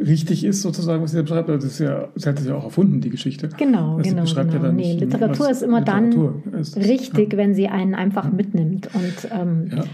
richtig 0.00 0.44
ist, 0.44 0.62
sozusagen, 0.62 1.02
was 1.02 1.10
sie 1.10 1.18
da 1.18 1.22
beschreibt. 1.22 1.50
Also 1.50 1.66
das 1.66 1.74
ist 1.74 1.78
ja, 1.80 2.08
sie 2.14 2.28
hat 2.28 2.38
es 2.38 2.46
ja 2.46 2.54
auch 2.54 2.64
erfunden, 2.64 3.00
die 3.00 3.10
Geschichte. 3.10 3.48
Genau, 3.56 3.96
also 3.96 4.10
genau. 4.10 4.24
genau. 4.24 4.52
Ja 4.52 4.58
dann 4.58 4.76
nee, 4.76 4.94
Literatur 4.94 5.50
ist 5.50 5.62
immer 5.62 5.80
Literatur 5.80 6.42
dann 6.44 6.60
ist. 6.60 6.76
richtig, 6.76 7.32
ja. 7.32 7.38
wenn 7.38 7.54
sie 7.54 7.68
einen 7.68 7.94
einfach 7.94 8.30
mitnimmt. 8.32 8.88
Und 8.94 9.28
ähm, 9.32 9.70
ja 9.74 9.84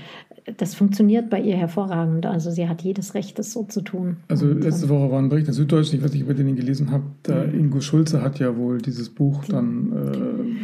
das 0.57 0.75
funktioniert 0.75 1.29
bei 1.29 1.41
ihr 1.41 1.57
hervorragend. 1.57 2.25
Also 2.25 2.51
sie 2.51 2.69
hat 2.69 2.83
jedes 2.83 3.15
Recht, 3.15 3.39
das 3.39 3.53
so 3.53 3.65
zu 3.65 3.81
tun. 3.81 4.19
Also 4.29 4.47
und, 4.47 4.63
letzte 4.63 4.85
ähm, 4.85 4.91
Woche 4.91 5.11
war 5.11 5.19
ein 5.19 5.29
Bericht 5.29 5.49
der 5.49 5.55
Süddeutschen, 5.55 5.99
ich 5.99 6.05
weiß 6.05 6.13
nicht, 6.13 6.23
ob 6.23 6.29
ihr 6.29 6.35
den 6.37 6.55
gelesen 6.55 6.93
habt. 6.93 7.29
Ingo 7.53 7.81
Schulze 7.81 8.23
hat 8.23 8.39
ja 8.39 8.57
wohl 8.57 8.79
dieses 8.79 9.11
Buch 9.11 9.45
dann 9.47 9.93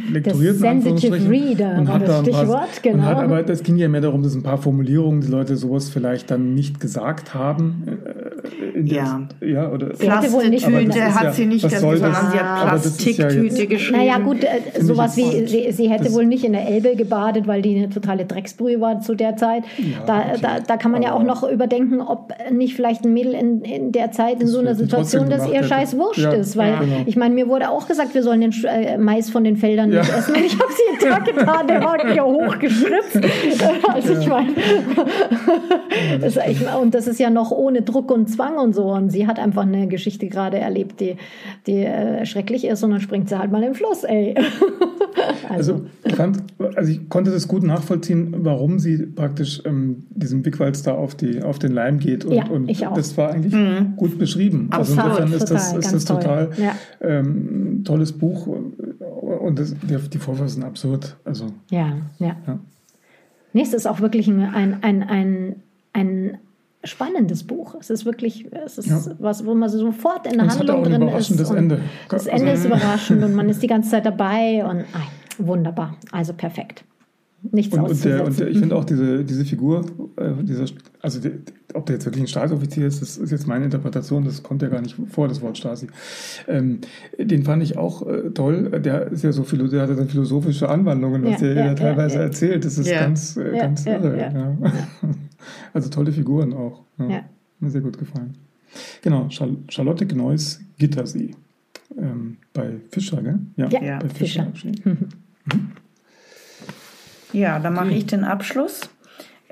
äh, 0.09 0.13
lektoriert. 0.13 0.57
Sensitive 0.57 1.29
Reader 1.29 1.77
und 1.79 1.89
hat 1.89 2.07
das 2.07 2.21
Stichwort, 2.21 2.47
paar, 2.47 2.67
genau. 2.81 3.03
Hat, 3.03 3.17
aber 3.17 3.49
es 3.49 3.63
ging 3.63 3.75
ja 3.75 3.89
mehr 3.89 4.01
darum, 4.01 4.23
dass 4.23 4.35
ein 4.35 4.43
paar 4.43 4.57
Formulierungen 4.57 5.21
die 5.21 5.27
Leute 5.27 5.57
sowas 5.57 5.89
vielleicht 5.89 6.31
dann 6.31 6.53
nicht 6.53 6.79
gesagt 6.79 7.33
haben. 7.33 7.83
Äh, 7.87 8.32
ja. 8.83 9.21
ja 9.41 9.71
oder 9.71 9.87
Plastiktüte 9.87 11.15
hat 11.15 11.35
sie 11.35 11.45
nicht 11.45 11.63
gesagt, 11.63 11.81
sondern 11.81 12.31
sie 12.31 12.39
hat 12.39 12.67
Plastiktüte 12.67 13.61
ja 13.61 13.65
geschrieben. 13.65 13.99
Naja 13.99 14.17
gut, 14.19 14.43
äh, 14.43 14.81
sowas 14.81 15.17
wie, 15.17 15.47
sie, 15.47 15.71
sie 15.71 15.89
hätte 15.89 16.11
wohl 16.13 16.25
nicht 16.25 16.43
in 16.43 16.53
der 16.53 16.67
Elbe 16.67 16.95
gebadet, 16.95 17.47
weil 17.47 17.61
die 17.61 17.77
eine 17.77 17.89
totale 17.89 18.25
Drecksbrühe 18.25 18.81
war 18.81 18.99
zu 18.99 19.15
der 19.15 19.37
Zeit. 19.37 19.63
Ja, 19.77 20.05
da, 20.05 20.19
okay. 20.19 20.39
da, 20.41 20.59
da, 20.59 20.77
kann 20.77 20.91
man 20.91 21.01
ja 21.01 21.13
auch 21.13 21.23
noch 21.23 21.43
überdenken, 21.43 22.01
ob 22.01 22.33
nicht 22.51 22.75
vielleicht 22.75 23.05
ein 23.05 23.13
Mädel 23.13 23.33
in, 23.33 23.61
in 23.61 23.91
der 23.91 24.11
Zeit 24.11 24.41
in 24.41 24.47
so 24.47 24.59
einer 24.59 24.75
Situation, 24.75 25.29
dass 25.29 25.47
ihr 25.47 25.63
scheiß 25.63 25.97
wurscht 25.97 26.19
ja, 26.19 26.31
ist. 26.31 26.57
Weil 26.57 26.79
genau. 26.79 27.03
ich 27.05 27.15
meine, 27.15 27.35
mir 27.35 27.47
wurde 27.47 27.69
auch 27.69 27.87
gesagt, 27.87 28.13
wir 28.13 28.23
sollen 28.23 28.41
den 28.41 28.53
äh, 28.65 28.97
Mais 28.97 29.29
von 29.29 29.43
den 29.43 29.57
Feldern 29.57 29.89
nicht 29.89 30.09
essen. 30.09 30.35
Und 30.35 30.43
ich 30.43 30.53
habe 30.53 30.69
es 30.69 30.77
jeden 30.77 31.11
Tag 31.11 31.25
getan, 31.25 31.67
der 31.67 31.83
war 31.83 32.13
ja 32.13 32.23
hochgeschritzt. 32.23 33.13
also 33.93 34.13
ich 34.13 34.27
meine, 34.27 34.53
und 36.81 36.93
das 36.93 37.07
ist 37.07 37.19
ja 37.19 37.29
noch 37.29 37.51
ohne 37.51 37.81
Druck 37.81 38.11
und 38.11 38.29
Zwang 38.33 38.57
und 38.57 38.73
so. 38.73 38.91
Und 38.91 39.09
sie 39.09 39.27
hat 39.27 39.39
einfach 39.39 39.63
eine 39.63 39.87
Geschichte 39.87 40.27
gerade 40.27 40.57
erlebt, 40.57 40.99
die, 40.99 41.17
die 41.67 41.83
äh, 41.83 42.25
schrecklich 42.25 42.65
ist. 42.65 42.83
Und 42.83 42.91
dann 42.91 43.01
springt 43.01 43.29
sie 43.29 43.37
halt 43.37 43.51
mal 43.51 43.63
im 43.63 43.73
Fluss, 43.73 44.03
ey. 44.03 44.35
also, 45.49 45.73
also, 45.73 45.85
ich 46.03 46.15
fand, 46.15 46.43
also 46.75 46.91
ich 46.91 47.09
konnte 47.09 47.31
das 47.31 47.47
gut 47.47 47.63
nachvollziehen, 47.63 48.35
warum 48.39 48.79
sie 48.79 48.97
praktisch 48.97 49.61
ähm, 49.65 50.03
diesem 50.09 50.41
Bigwalz 50.41 50.83
da 50.83 50.93
auf, 50.93 51.15
die, 51.15 51.41
auf 51.41 51.59
den 51.59 51.71
Leim 51.71 51.99
geht. 51.99 52.25
Und, 52.25 52.33
ja, 52.33 52.45
und 52.47 52.69
ich 52.69 52.85
auch. 52.85 52.93
das 52.93 53.17
war 53.17 53.31
eigentlich 53.31 53.53
mhm. 53.53 53.93
gut 53.95 54.17
beschrieben. 54.17 54.67
Absolut, 54.71 55.03
also 55.03 55.23
insofern 55.23 55.33
ist 55.33 55.51
das, 55.51 55.73
ist 55.73 55.93
das 55.93 56.05
total 56.05 56.49
ja. 56.57 56.75
ähm, 57.01 57.83
tolles 57.83 58.11
Buch. 58.11 58.47
Und 58.47 59.59
das, 59.59 59.75
die, 59.75 60.09
die 60.09 60.17
Vorwürfe 60.17 60.49
sind 60.49 60.63
absurd. 60.63 61.17
Also, 61.25 61.47
ja, 61.69 61.97
ja. 62.19 62.35
ja. 62.47 62.59
Nächstes 63.53 63.81
ist 63.81 63.87
auch 63.87 63.99
wirklich 63.99 64.27
ein, 64.27 64.41
ein, 64.41 64.83
ein, 64.83 65.03
ein, 65.03 65.55
ein 65.93 66.37
spannendes 66.83 67.43
Buch. 67.43 67.75
Es 67.79 67.89
ist 67.89 68.05
wirklich, 68.05 68.47
es 68.51 68.77
ist 68.77 68.89
ja. 68.89 69.15
was, 69.19 69.45
wo 69.45 69.53
man 69.53 69.69
sofort 69.69 70.27
in 70.27 70.37
der 70.37 70.47
Handlung 70.47 70.83
drin 70.83 71.07
ist. 71.07 71.39
Das 71.39 71.51
Ende. 71.51 71.81
Das 72.09 72.27
Ende 72.27 72.51
ist 72.51 72.65
überraschend 72.65 73.23
und 73.23 73.33
man 73.33 73.49
ist 73.49 73.61
die 73.61 73.67
ganze 73.67 73.91
Zeit 73.91 74.05
dabei 74.05 74.65
und 74.65 74.81
ah, 74.93 75.07
wunderbar. 75.37 75.95
Also 76.11 76.33
perfekt 76.33 76.83
nichts 77.51 77.75
und, 77.75 77.83
und, 77.83 78.05
der, 78.05 78.25
und 78.25 78.39
der, 78.39 78.47
ich 78.47 78.57
finde 78.57 78.75
auch 78.75 78.85
diese, 78.85 79.23
diese 79.25 79.43
Figur, 79.43 79.85
äh, 80.15 80.31
dieser, 80.43 80.65
also 81.01 81.19
der, 81.19 81.31
ob 81.73 81.85
der 81.85 81.95
jetzt 81.95 82.05
wirklich 82.05 82.23
ein 82.23 82.27
Stasi-Offizier 82.27 82.87
ist, 82.87 83.01
das 83.01 83.17
ist 83.17 83.31
jetzt 83.31 83.47
meine 83.47 83.65
Interpretation, 83.65 84.23
das 84.23 84.43
kommt 84.43 84.61
ja 84.61 84.69
gar 84.69 84.81
nicht 84.81 84.95
vor, 85.09 85.27
das 85.27 85.41
Wort 85.41 85.57
Stasi. 85.57 85.87
Ähm, 86.47 86.79
den 87.17 87.43
fand 87.43 87.63
ich 87.63 87.77
auch 87.77 88.07
äh, 88.07 88.29
toll. 88.29 88.69
Der 88.79 89.11
ist 89.11 89.23
ja 89.23 89.31
so 89.31 89.43
viel, 89.43 89.67
der 89.67 89.81
hat 89.81 89.89
dann 89.89 90.07
philosophische 90.07 90.69
Anwandlungen, 90.69 91.23
was 91.25 91.41
ja, 91.41 91.53
der 91.53 91.65
ja, 91.65 91.73
teilweise 91.73 92.17
ja, 92.17 92.23
erzählt. 92.23 92.63
Das 92.63 92.77
ist 92.77 92.89
ganz, 92.89 93.37
äh, 93.37 93.57
ganz 93.57 93.85
irre. 93.85 94.31
Also 95.73 95.89
tolle 95.89 96.11
Figuren 96.11 96.53
auch. 96.53 96.81
Ja. 96.97 97.25
Mir 97.59 97.69
sehr 97.69 97.81
gut 97.81 97.97
gefallen. 97.97 98.35
Genau, 99.01 99.29
Charlotte 99.29 100.05
Gneuss 100.05 100.59
Gittersee. 100.77 101.35
Ähm, 101.97 102.37
bei 102.53 102.79
Fischer, 102.89 103.21
gell? 103.21 103.39
Ja, 103.55 103.67
bei 103.99 104.09
Fischer. 104.09 104.51
Fischer. 104.53 104.71
Mhm. 105.45 105.71
Ja, 107.33 107.59
dann 107.59 107.73
mache 107.73 107.91
ich 107.91 108.05
den 108.05 108.23
Abschluss. 108.23 108.89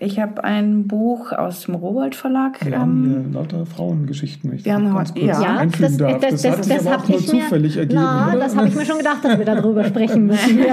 Ich 0.03 0.19
habe 0.19 0.43
ein 0.43 0.87
Buch 0.87 1.31
aus 1.31 1.65
dem 1.65 1.75
Rowold 1.75 2.15
Verlag. 2.15 2.65
Wir 2.65 2.73
ähm, 2.73 2.79
haben 2.79 3.05
hier 3.05 3.23
lauter 3.33 3.67
Frauengeschichten. 3.67 4.51
Ich 4.51 4.65
wir 4.65 4.73
haben 4.73 4.91
ganz 4.91 5.13
kurz 5.13 5.27
ja, 5.27 5.57
einfügen 5.57 5.83
das, 5.83 5.97
darf. 5.97 6.19
Das, 6.19 6.31
das, 6.31 6.41
das, 6.41 6.57
das, 6.57 6.67
das 6.67 6.91
habe 6.91 7.03
ich 7.03 7.09
mir 7.09 7.19
zufällig 7.19 7.77
ergeben. 7.77 8.01
Na, 8.01 8.35
das 8.35 8.55
habe 8.55 8.67
ich 8.67 8.73
mir 8.73 8.83
schon 8.83 8.97
gedacht, 8.97 9.23
dass 9.23 9.37
wir 9.37 9.45
darüber 9.45 9.83
sprechen 9.83 10.25
müssen. 10.25 10.57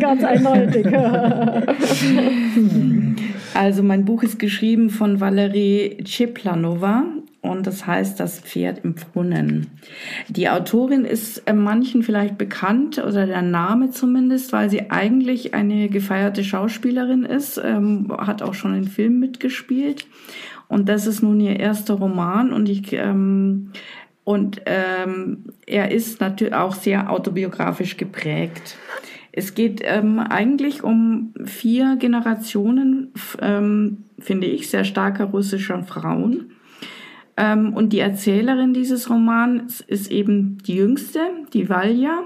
ganz 0.00 0.24
eindeutig. 0.24 0.86
also 3.52 3.82
mein 3.82 4.06
Buch 4.06 4.22
ist 4.22 4.38
geschrieben 4.38 4.88
von 4.88 5.20
Valerie 5.20 6.02
Cheplanova 6.04 7.04
und 7.40 7.66
das 7.66 7.86
heißt 7.86 8.18
Das 8.18 8.40
Pferd 8.40 8.84
im 8.84 8.94
Brunnen. 8.94 9.68
Die 10.28 10.48
Autorin 10.48 11.04
ist 11.04 11.38
äh, 11.46 11.52
manchen 11.52 12.02
vielleicht 12.02 12.36
bekannt 12.36 12.98
oder 12.98 13.26
der 13.26 13.42
Name 13.42 13.90
zumindest, 13.90 14.52
weil 14.52 14.70
sie 14.70 14.90
eigentlich 14.90 15.54
eine 15.54 15.88
gefeierte 15.88 16.42
Schauspielerin 16.44 17.24
ist, 17.24 17.60
ähm, 17.62 18.12
hat 18.18 18.42
auch 18.42 18.54
schon 18.54 18.74
in 18.74 18.84
Filmen 18.84 19.20
mitgespielt 19.20 20.06
Und 20.68 20.88
das 20.88 21.06
ist 21.06 21.22
nun 21.22 21.40
ihr 21.40 21.58
erster 21.58 21.94
Roman 21.94 22.52
und 22.52 22.68
ich 22.68 22.92
ähm, 22.92 23.70
und 24.24 24.60
ähm, 24.66 25.44
er 25.66 25.90
ist 25.90 26.20
natürlich 26.20 26.52
auch 26.52 26.74
sehr 26.74 27.10
autobiografisch 27.10 27.96
geprägt. 27.96 28.76
Es 29.32 29.54
geht 29.54 29.80
ähm, 29.84 30.18
eigentlich 30.18 30.84
um 30.84 31.32
vier 31.46 31.96
Generationen, 31.96 33.12
ähm, 33.40 34.04
finde 34.18 34.46
ich, 34.48 34.68
sehr 34.68 34.84
starker 34.84 35.24
russischer 35.24 35.82
Frauen. 35.84 36.50
Ähm, 37.38 37.72
und 37.72 37.92
die 37.92 38.00
Erzählerin 38.00 38.74
dieses 38.74 39.08
Romans 39.08 39.80
ist 39.80 40.10
eben 40.10 40.58
die 40.66 40.74
jüngste, 40.74 41.20
die 41.52 41.68
Valja, 41.68 42.24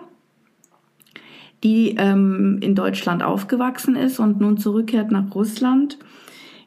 die 1.63 1.97
ähm, 1.99 2.59
in 2.63 2.75
Deutschland 2.75 3.23
aufgewachsen 3.23 3.95
ist 3.95 4.19
und 4.19 4.41
nun 4.41 4.57
zurückkehrt 4.57 5.13
nach 5.13 5.35
Russland 5.35 5.99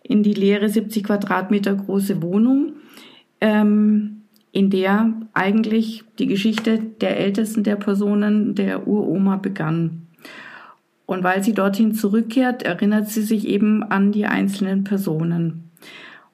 in 0.04 0.22
die 0.22 0.36
leere 0.36 0.70
70 0.70 1.04
Quadratmeter 1.04 1.74
große 1.74 2.22
Wohnung. 2.22 2.74
Ähm, 3.42 4.22
in 4.52 4.70
der 4.70 5.12
eigentlich 5.34 6.06
die 6.18 6.28
Geschichte 6.28 6.80
der 6.80 7.20
ältesten 7.20 7.64
der 7.64 7.76
Personen 7.76 8.56
der 8.56 8.88
Uroma 8.88 9.36
begann. 9.36 10.08
Und 11.06 11.24
weil 11.24 11.44
sie 11.44 11.54
dorthin 11.54 11.94
zurückkehrt, 11.94 12.64
erinnert 12.64 13.10
sie 13.10 13.24
sich 13.24 13.48
eben 13.48 13.84
an 13.84 14.14
die 14.14 14.26
einzelnen 14.26 14.86
Personen. 14.86 15.65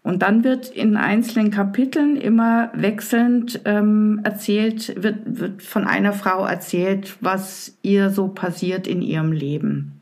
Und 0.03 0.23
dann 0.23 0.43
wird 0.43 0.69
in 0.69 0.97
einzelnen 0.97 1.51
Kapiteln 1.51 2.17
immer 2.17 2.71
wechselnd 2.73 3.61
ähm, 3.65 4.21
erzählt, 4.23 5.01
wird, 5.01 5.17
wird 5.25 5.61
von 5.61 5.85
einer 5.85 6.13
Frau 6.13 6.43
erzählt, 6.43 7.17
was 7.21 7.77
ihr 7.83 8.09
so 8.09 8.27
passiert 8.29 8.87
in 8.87 9.03
ihrem 9.03 9.31
Leben. 9.31 10.01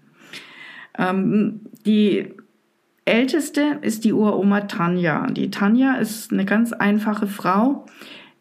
Ähm, 0.97 1.61
die 1.85 2.33
älteste 3.03 3.79
ist 3.81 4.05
die 4.05 4.13
Uroma 4.13 4.61
Tanja. 4.61 5.27
Die 5.27 5.51
Tanja 5.51 5.95
ist 5.95 6.31
eine 6.31 6.45
ganz 6.45 6.71
einfache 6.71 7.27
Frau, 7.27 7.85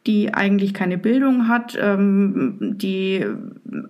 die 0.06 0.34
eigentlich 0.34 0.74
keine 0.74 0.96
Bildung 0.96 1.48
hat, 1.48 1.76
ähm, 1.80 2.76
die 2.78 3.26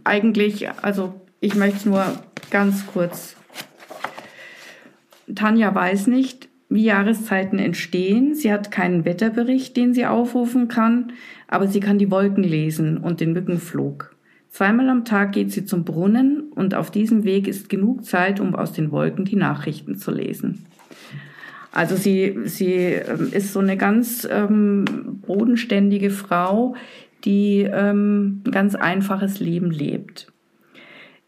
eigentlich, 0.05 0.71
also 0.83 1.21
ich 1.41 1.55
möchte 1.55 1.77
es 1.77 1.85
nur 1.85 2.05
ganz 2.51 2.87
kurz. 2.87 3.37
Tanja 5.35 5.75
weiß 5.75 6.07
nicht, 6.07 6.48
wie 6.69 6.85
Jahreszeiten 6.85 7.59
entstehen. 7.59 8.35
Sie 8.35 8.53
hat 8.53 8.71
keinen 8.71 9.05
Wetterbericht, 9.05 9.77
den 9.77 9.95
sie 9.95 10.07
aufrufen 10.07 10.69
kann, 10.69 11.13
aber 11.47 11.67
sie 11.67 11.81
kann 11.81 11.99
die 11.99 12.11
Wolken 12.11 12.45
lesen 12.45 12.99
und 12.99 13.21
den 13.21 13.33
Mückenflug. 13.33 14.15
Zweimal 14.51 14.89
am 14.89 15.05
Tag 15.05 15.33
geht 15.33 15.53
sie 15.53 15.65
zum 15.65 15.85
Brunnen 15.85 16.51
und 16.55 16.75
auf 16.75 16.91
diesem 16.91 17.25
Weg 17.25 17.49
ist 17.49 17.69
genug 17.69 18.05
Zeit, 18.05 18.41
um 18.41 18.55
aus 18.55 18.73
den 18.73 18.91
Wolken 18.91 19.25
die 19.25 19.37
Nachrichten 19.37 19.97
zu 19.97 20.11
lesen. 20.11 20.67
Also 21.71 21.97
sie, 21.97 22.37
sie 22.45 22.75
ähm, 22.75 23.29
ist 23.33 23.53
so 23.53 23.61
eine 23.61 23.77
ganz 23.77 24.27
ähm, 24.31 24.85
bodenständige 25.27 26.11
Frau, 26.11 26.75
die 27.25 27.69
ähm, 27.71 28.43
ein 28.47 28.51
ganz 28.51 28.75
einfaches 28.75 29.39
Leben 29.39 29.71
lebt. 29.71 30.33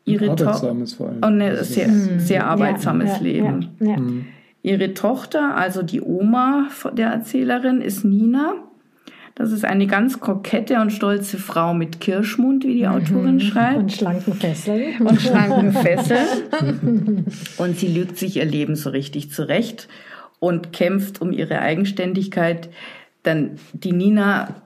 Ihre 0.07 0.31
arbeitsames 0.31 0.95
vor 0.95 1.09
allem. 1.11 1.23
Und 1.23 1.43
ein 1.43 1.63
sehr, 1.63 1.91
sehr 2.19 2.47
arbeitsames 2.47 3.19
ja, 3.19 3.23
Leben. 3.23 3.69
Ja, 3.81 3.87
ja. 3.87 3.97
Mhm. 3.99 4.27
Ihre 4.63 4.95
Tochter, 4.95 5.57
also 5.57 5.83
die 5.83 6.03
Oma 6.03 6.69
der 6.93 7.09
Erzählerin, 7.09 7.81
ist 7.81 8.05
Nina. 8.05 8.55
Das 9.35 9.53
ist 9.53 9.65
eine 9.65 9.87
ganz 9.87 10.21
kokette 10.21 10.81
und 10.81 10.91
stolze 10.93 11.39
Frau 11.39 11.73
mit 11.73 12.01
Kirschmund, 12.01 12.65
wie 12.65 12.75
die 12.75 12.87
mhm. 12.87 12.93
Autorin 12.93 13.41
schreibt. 13.41 13.79
Und 13.79 13.93
schlanken 13.93 14.35
Fesseln. 14.35 15.07
Und 15.07 15.21
schlanken 15.21 15.73
Fesseln. 15.73 17.25
und 17.57 17.79
sie 17.79 17.89
lügt 17.89 18.19
sich 18.19 18.37
ihr 18.37 18.45
Leben 18.45 18.77
so 18.77 18.91
richtig 18.91 19.33
zurecht 19.33 19.89
und 20.41 20.75
kämpft 20.75 21.23
um 21.23 21.33
ihre 21.33 21.61
Eigenständigkeit. 21.61 22.69
Dann 23.23 23.53
die 23.73 23.93
Nina, 23.93 24.57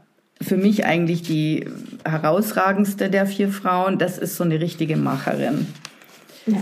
für 0.41 0.57
mich 0.57 0.85
eigentlich 0.85 1.23
die 1.23 1.69
herausragendste 2.05 3.11
der 3.11 3.27
vier 3.27 3.51
Frauen. 3.51 3.99
Das 3.99 4.19
ist 4.19 4.37
so 4.37 4.43
eine 4.43 4.61
richtige 4.61 4.97
Macherin. 4.97 5.69
Ja. 6.47 6.59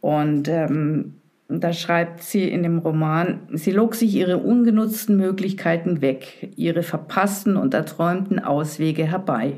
Und 0.00 0.46
ähm, 0.46 1.14
da 1.48 1.72
schreibt 1.72 2.22
sie 2.22 2.48
in 2.48 2.64
dem 2.64 2.78
Roman, 2.78 3.48
sie 3.52 3.70
log 3.70 3.94
sich 3.94 4.14
ihre 4.14 4.38
ungenutzten 4.38 5.16
Möglichkeiten 5.16 6.00
weg, 6.00 6.50
ihre 6.56 6.82
verpassten 6.82 7.56
und 7.56 7.72
erträumten 7.72 8.40
Auswege 8.40 9.04
herbei. 9.04 9.52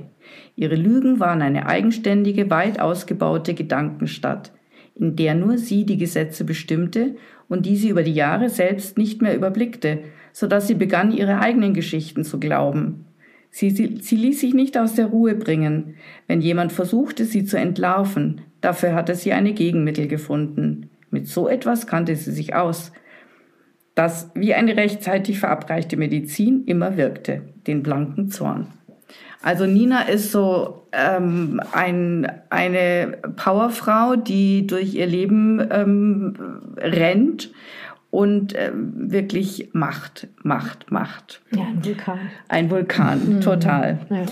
Ihre 0.55 0.75
Lügen 0.75 1.19
waren 1.19 1.41
eine 1.41 1.67
eigenständige, 1.67 2.51
weit 2.51 2.79
ausgebaute 2.79 3.55
Gedankenstadt, 3.55 4.53
in 4.95 5.17
der 5.17 5.35
nur 5.35 5.57
sie 5.57 5.87
die 5.87 5.97
Gesetze 5.97 6.45
bestimmte 6.45 7.17
und 7.49 7.65
die 7.65 7.77
sie 7.77 7.89
über 7.89 8.03
die 8.03 8.13
Jahre 8.13 8.51
selbst 8.51 8.99
nicht 8.99 9.23
mehr 9.23 9.35
überblickte, 9.35 10.01
so 10.33 10.47
dass 10.47 10.67
sie 10.67 10.75
begann, 10.75 11.11
ihre 11.11 11.41
eigenen 11.41 11.73
Geschichten 11.73 12.23
zu 12.23 12.39
glauben. 12.39 13.07
Sie, 13.51 13.71
sie, 13.71 13.97
sie 14.03 14.17
ließ 14.17 14.41
sich 14.41 14.53
nicht 14.53 14.77
aus 14.77 14.95
der 14.95 15.07
Ruhe 15.07 15.35
bringen, 15.35 15.95
wenn 16.27 16.43
jemand 16.43 16.71
versuchte, 16.71 17.25
sie 17.25 17.47
zu 17.47 17.59
entlarven. 17.59 18.43
Dafür 18.61 18.95
hatte 18.95 19.15
sie 19.15 19.33
eine 19.33 19.55
Gegenmittel 19.55 20.07
gefunden. 20.07 20.88
Mit 21.11 21.29
so 21.29 21.49
etwas 21.49 21.87
kannte 21.87 22.15
sie 22.17 22.33
sich 22.33 22.55
aus, 22.55 22.93
das 23.95 24.31
wie 24.35 24.55
eine 24.55 24.77
rechtzeitig 24.77 25.41
verabreichte 25.41 25.97
Medizin 25.97 26.65
immer 26.67 26.97
wirkte, 26.97 27.43
den 27.67 27.83
blanken 27.83 28.31
Zorn. 28.31 28.69
Also 29.43 29.67
Nina 29.67 30.03
ist 30.03 30.33
so 30.33 30.87
ähm, 30.93 31.61
ein, 31.73 32.31
eine 32.51 33.19
Powerfrau, 33.37 34.17
die 34.17 34.67
durch 34.67 34.95
ihr 34.95 35.07
Leben 35.07 35.67
ähm, 35.71 36.35
rennt 36.77 37.51
und 38.11 38.55
äh, 38.55 38.73
wirklich 38.75 39.71
Macht, 39.73 40.29
Macht, 40.43 40.91
Macht. 40.91 41.43
Ja, 41.55 41.63
ein 41.63 41.85
Vulkan. 41.85 42.19
Ein 42.49 42.71
Vulkan, 42.71 43.37
mhm. 43.37 43.41
total. 43.41 43.99
Ja. 44.11 44.27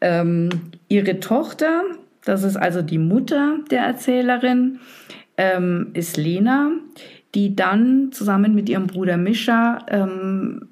Ähm, 0.00 0.48
ihre 0.88 1.20
Tochter, 1.20 1.82
das 2.24 2.42
ist 2.42 2.56
also 2.56 2.82
die 2.82 2.98
Mutter 2.98 3.58
der 3.70 3.82
Erzählerin, 3.82 4.80
ähm, 5.36 5.90
ist 5.94 6.16
Lena, 6.16 6.72
die 7.34 7.56
dann 7.56 8.12
zusammen 8.12 8.54
mit 8.54 8.68
ihrem 8.68 8.86
Bruder 8.86 9.16
Mischa 9.16 9.78
ähm, 9.88 10.68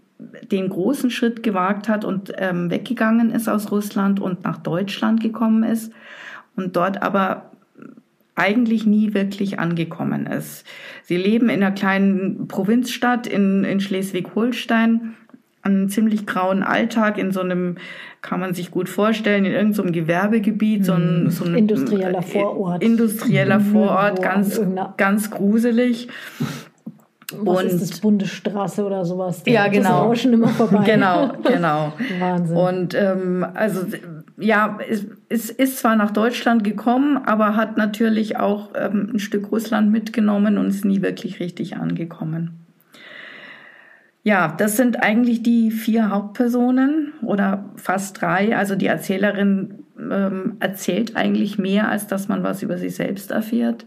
den 0.51 0.69
großen 0.69 1.11
Schritt 1.11 1.43
gewagt 1.43 1.89
hat 1.89 2.05
und 2.05 2.33
ähm, 2.37 2.71
weggegangen 2.71 3.31
ist 3.31 3.49
aus 3.49 3.71
Russland 3.73 4.21
und 4.21 4.45
nach 4.45 4.59
Deutschland 4.59 5.21
gekommen 5.21 5.63
ist 5.63 5.93
und 6.57 6.77
dort 6.77 7.03
aber 7.03 7.51
eigentlich 8.35 8.87
nie 8.87 9.13
wirklich 9.13 9.59
angekommen 9.59 10.27
ist. 10.27 10.67
Sie 11.03 11.17
leben 11.17 11.49
in 11.49 11.63
einer 11.63 11.73
kleinen 11.73 12.49
Provinzstadt 12.49 13.27
in, 13.27 13.65
in 13.65 13.81
Schleswig-Holstein, 13.81 15.15
einen 15.63 15.89
ziemlich 15.89 16.27
grauen 16.27 16.63
Alltag 16.63 17.19
in 17.19 17.33
so 17.33 17.41
einem, 17.41 17.77
kann 18.23 18.41
man 18.41 18.55
sich 18.55 18.71
gut 18.71 18.89
vorstellen, 18.89 19.45
in 19.45 19.53
irgendeinem 19.53 19.87
so 19.87 19.93
Gewerbegebiet, 19.93 20.85
so 20.85 20.95
ein, 20.95 21.31
so 21.31 21.45
ein 21.45 21.55
industrieller 21.55 22.23
Vorort. 22.23 22.83
Industrieller 22.83 23.59
mhm. 23.59 23.73
Vorort, 23.73 24.23
ganz, 24.23 24.61
ganz 24.97 25.31
gruselig. 25.31 26.09
Was 27.39 27.63
und 27.63 27.67
ist 27.67 27.91
das 27.91 28.01
Bundesstraße 28.01 28.85
oder 28.85 29.05
sowas? 29.05 29.45
Da 29.45 29.51
ja, 29.51 29.69
genau. 29.69 29.89
Das 29.89 30.01
Rauschen 30.01 30.33
immer 30.33 30.49
vorbei. 30.49 30.83
genau, 30.85 31.33
genau. 31.45 31.93
Wahnsinn. 32.19 32.57
Und 32.57 32.95
ähm, 32.95 33.47
also 33.55 33.83
ja, 34.39 34.79
es, 34.89 35.07
es 35.29 35.51
ist 35.51 35.79
zwar 35.79 35.97
nach 35.97 36.11
Deutschland 36.11 36.65
gekommen, 36.65 37.19
aber 37.19 37.57
hat 37.57 37.77
natürlich 37.77 38.37
auch 38.39 38.71
ähm, 38.75 39.11
ein 39.15 39.19
Stück 39.19 39.53
Russland 39.53 39.93
mitgenommen 39.93 40.59
und 40.59 40.69
ist 40.69 40.85
nie 40.85 41.03
wirklich 41.03 41.41
richtig 41.41 41.77
angekommen. 41.77 42.61
Ja, 44.23 44.55
das 44.57 44.77
sind 44.77 45.03
eigentlich 45.03 45.43
die 45.43 45.71
vier 45.71 46.11
Hauptpersonen 46.11 47.15
oder 47.23 47.65
fast 47.77 48.21
drei. 48.21 48.57
Also 48.57 48.77
die 48.77 48.87
Erzählerin 48.87 49.85
ähm, 49.99 50.57
erzählt 50.61 51.17
eigentlich 51.17 51.59
mehr, 51.59 51.89
als 51.89 52.07
dass 52.07 52.29
man 52.29 52.43
was 52.43 52.63
über 52.63 52.77
sich 52.77 52.95
selbst 52.95 53.31
erfährt. 53.31 53.87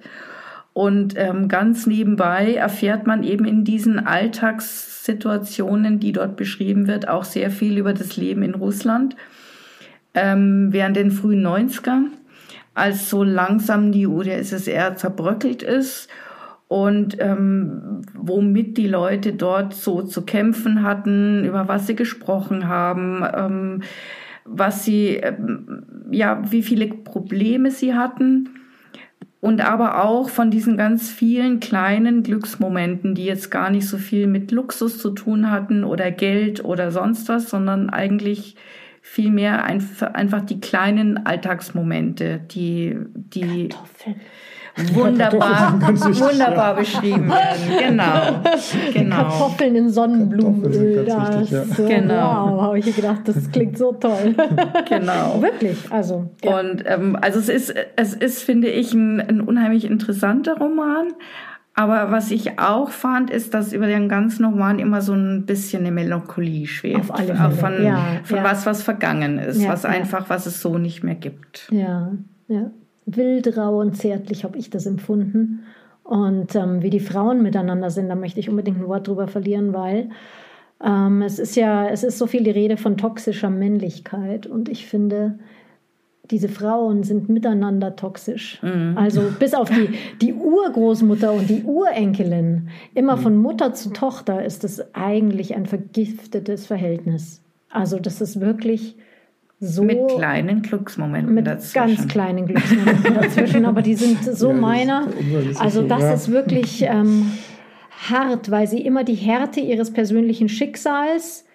Und 0.74 1.13
ähm, 1.17 1.50
ganz 1.50 1.86
nebenbei 1.86 2.56
erfährt 2.56 3.06
man 3.06 3.24
eben 3.24 3.46
in 3.46 3.63
diesen 3.63 4.00
Alltagssituationen, 4.00 6.00
die 6.00 6.13
dort 6.13 6.36
beschrieben 6.36 6.88
wird, 6.88 7.08
auch 7.08 7.26
sehr 7.26 7.52
viel 7.52 7.78
über 7.78 7.93
das 7.93 8.17
Leben 8.17 8.41
in 8.41 8.56
Russland 8.56 9.15
ähm, 10.15 10.69
während 10.72 10.96
den 10.96 11.12
frühen 11.12 11.46
90er, 11.46 12.06
als 12.74 13.10
so 13.10 13.24
langsam 13.24 13.91
die 13.91 14.08
UdSSR 14.08 14.96
zerbröckelt 14.96 15.62
ist 15.62 16.10
und 16.74 17.18
ähm, 17.20 18.02
womit 18.16 18.78
die 18.80 18.88
Leute 18.88 19.34
dort 19.34 19.76
so 19.76 20.02
zu 20.02 20.24
kämpfen 20.24 20.82
hatten, 20.82 21.46
über 21.46 21.68
was 21.68 21.86
sie 21.86 21.96
gesprochen 21.96 22.68
haben, 22.68 23.24
ähm, 23.32 23.82
was 24.44 24.84
sie, 24.84 25.18
ähm, 25.18 25.84
ja, 26.10 26.42
wie 26.50 26.64
viele 26.64 26.88
Probleme 26.88 27.70
sie 27.70 27.94
hatten. 27.94 28.50
Und 29.40 29.62
aber 29.62 30.04
auch 30.04 30.30
von 30.30 30.50
diesen 30.50 30.76
ganz 30.76 31.12
vielen 31.12 31.60
kleinen 31.60 32.24
Glücksmomenten, 32.24 33.14
die 33.14 33.26
jetzt 33.26 33.52
gar 33.52 33.70
nicht 33.70 33.88
so 33.88 34.00
viel 34.00 34.26
mit 34.26 34.52
Luxus 34.52 34.98
zu 34.98 35.12
tun 35.12 35.52
hatten 35.52 35.84
oder 35.84 36.10
Geld 36.10 36.66
oder 36.66 36.90
sonst 36.90 37.30
was, 37.30 37.52
sondern 37.52 37.92
eigentlich 37.92 38.56
vielmehr 39.06 39.66
einfach 39.66 40.42
die 40.42 40.62
kleinen 40.62 41.26
Alltagsmomente, 41.26 42.39
die, 42.50 42.98
die, 43.13 43.68
wunderbar, 44.94 45.80
wunderbar 45.82 46.76
beschrieben 46.78 47.30
werden. 47.30 47.78
Genau, 47.78 48.42
genau. 48.94 49.16
Kartoffeln 49.18 49.76
in 49.76 49.89
Sonnenblumenöl. 49.89 51.06
Das, 51.06 51.52
ja. 51.52 51.63
genau. 51.86 52.56
Wow, 52.56 52.62
habe 52.62 52.80
ich 52.80 52.96
gedacht, 52.96 53.28
das 53.28 53.52
klingt 53.52 53.78
so 53.78 53.92
toll. 53.92 54.36
Genau. 54.88 55.42
Wirklich, 55.42 55.78
also. 55.92 56.30
Ja. 56.44 56.60
Und 56.60 56.84
ähm, 56.86 57.18
also 57.20 57.39
es 57.39 57.50
ist, 57.50 57.74
es 57.96 58.13
ist, 58.13 58.44
finde 58.44 58.70
ich, 58.70 58.94
ein, 58.94 59.20
ein 59.20 59.42
unheimlich 59.42 59.86
interessanter 59.86 60.58
Roman. 60.58 61.10
Aber 61.76 62.12
was 62.12 62.30
ich 62.30 62.60
auch 62.60 62.90
fand, 62.90 63.32
ist, 63.32 63.54
dass 63.54 63.74
über 63.74 63.88
den 63.88 64.08
ganzen 64.08 64.46
Roman 64.46 64.78
immer 64.78 65.02
so 65.02 65.14
ein 65.14 65.46
bisschen 65.46 65.82
eine 65.82 65.92
Melancholie 65.92 66.68
schwebt. 66.68 67.00
Auf 67.00 67.12
alle 67.12 67.36
Fälle. 67.36 67.52
Von, 67.52 67.84
ja, 67.84 68.00
von 68.24 68.38
ja. 68.38 68.44
was, 68.44 68.66
was 68.66 68.84
vergangen 68.84 69.40
ist. 69.40 69.62
Ja, 69.62 69.70
was 69.70 69.84
einfach, 69.84 70.30
was 70.30 70.46
es 70.46 70.62
so 70.62 70.78
nicht 70.78 71.04
mehr 71.04 71.16
gibt. 71.16 71.68
Ja, 71.72 72.12
ja. 72.48 72.70
Wild, 73.06 73.58
rau 73.58 73.80
und 73.80 73.98
zärtlich 73.98 74.44
habe 74.44 74.58
ich 74.58 74.70
das 74.70 74.86
empfunden. 74.86 75.64
Und 76.04 76.56
ähm, 76.56 76.82
wie 76.84 76.90
die 76.90 77.00
Frauen 77.00 77.42
miteinander 77.42 77.90
sind, 77.90 78.10
da 78.10 78.16
möchte 78.16 78.40
ich 78.40 78.50
unbedingt 78.50 78.78
ein 78.78 78.88
Wort 78.88 79.08
drüber 79.08 79.28
verlieren, 79.28 79.74
weil 79.74 80.10
ähm, 80.84 81.22
es 81.22 81.40
ist 81.40 81.56
ja, 81.56 81.88
es 81.88 82.04
ist 82.04 82.18
so 82.18 82.28
viel 82.28 82.44
die 82.44 82.52
Rede 82.52 82.78
von 82.78 82.98
toxischer 82.98 83.50
Männlichkeit. 83.50 84.46
Und 84.46 84.70
ich 84.70 84.86
finde, 84.86 85.40
diese 86.32 86.48
Frauen 86.48 87.04
sind 87.04 87.28
miteinander 87.30 87.96
toxisch. 87.96 88.62
Also 88.96 89.24
bis 89.40 89.54
auf 89.54 89.70
die, 89.70 89.90
die 90.22 90.34
Urgroßmutter 90.34 91.34
und 91.34 91.50
die 91.50 91.64
Urenkelin, 91.64 92.70
immer 92.96 93.18
von 93.18 93.36
Mutter 93.38 93.74
zu 93.74 93.90
Tochter 93.92 94.44
ist 94.44 94.64
es 94.64 94.94
eigentlich 94.96 95.54
ein 95.56 95.66
vergiftetes 95.66 96.66
Verhältnis. 96.66 97.42
Also 97.70 98.00
das 98.00 98.22
ist 98.22 98.40
wirklich 98.40 98.96
so 99.60 99.84
Mit 99.84 99.98
kleinen 100.10 100.62
Glücksmomenten 100.62 101.34
mit 101.34 101.48
dazwischen. 101.48 101.74
ganz 101.96 102.08
kleinen 102.08 102.48
Glücksmomenten 102.48 103.14
dazwischen, 103.16 103.66
aber 103.66 103.82
die 103.82 103.96
sind 103.96 104.24
so 104.36 104.48
Ja, 104.48 104.54
das 104.54 104.62
meiner. 104.62 105.08
unrealistisch 105.08 105.62
Also 105.62 105.82
so, 105.82 105.88
das 105.88 106.02
ja. 106.02 106.14
ist 106.14 106.32
wirklich 106.32 106.82
ähm, 106.84 107.32
hart, 108.10 108.50
weil 108.52 108.68
sie 108.68 108.82
immer 108.82 109.04
die 109.04 109.16
Härte 109.16 109.60
ihres 109.60 109.92
persönlichen 109.92 110.50
Schicksals 110.50 111.46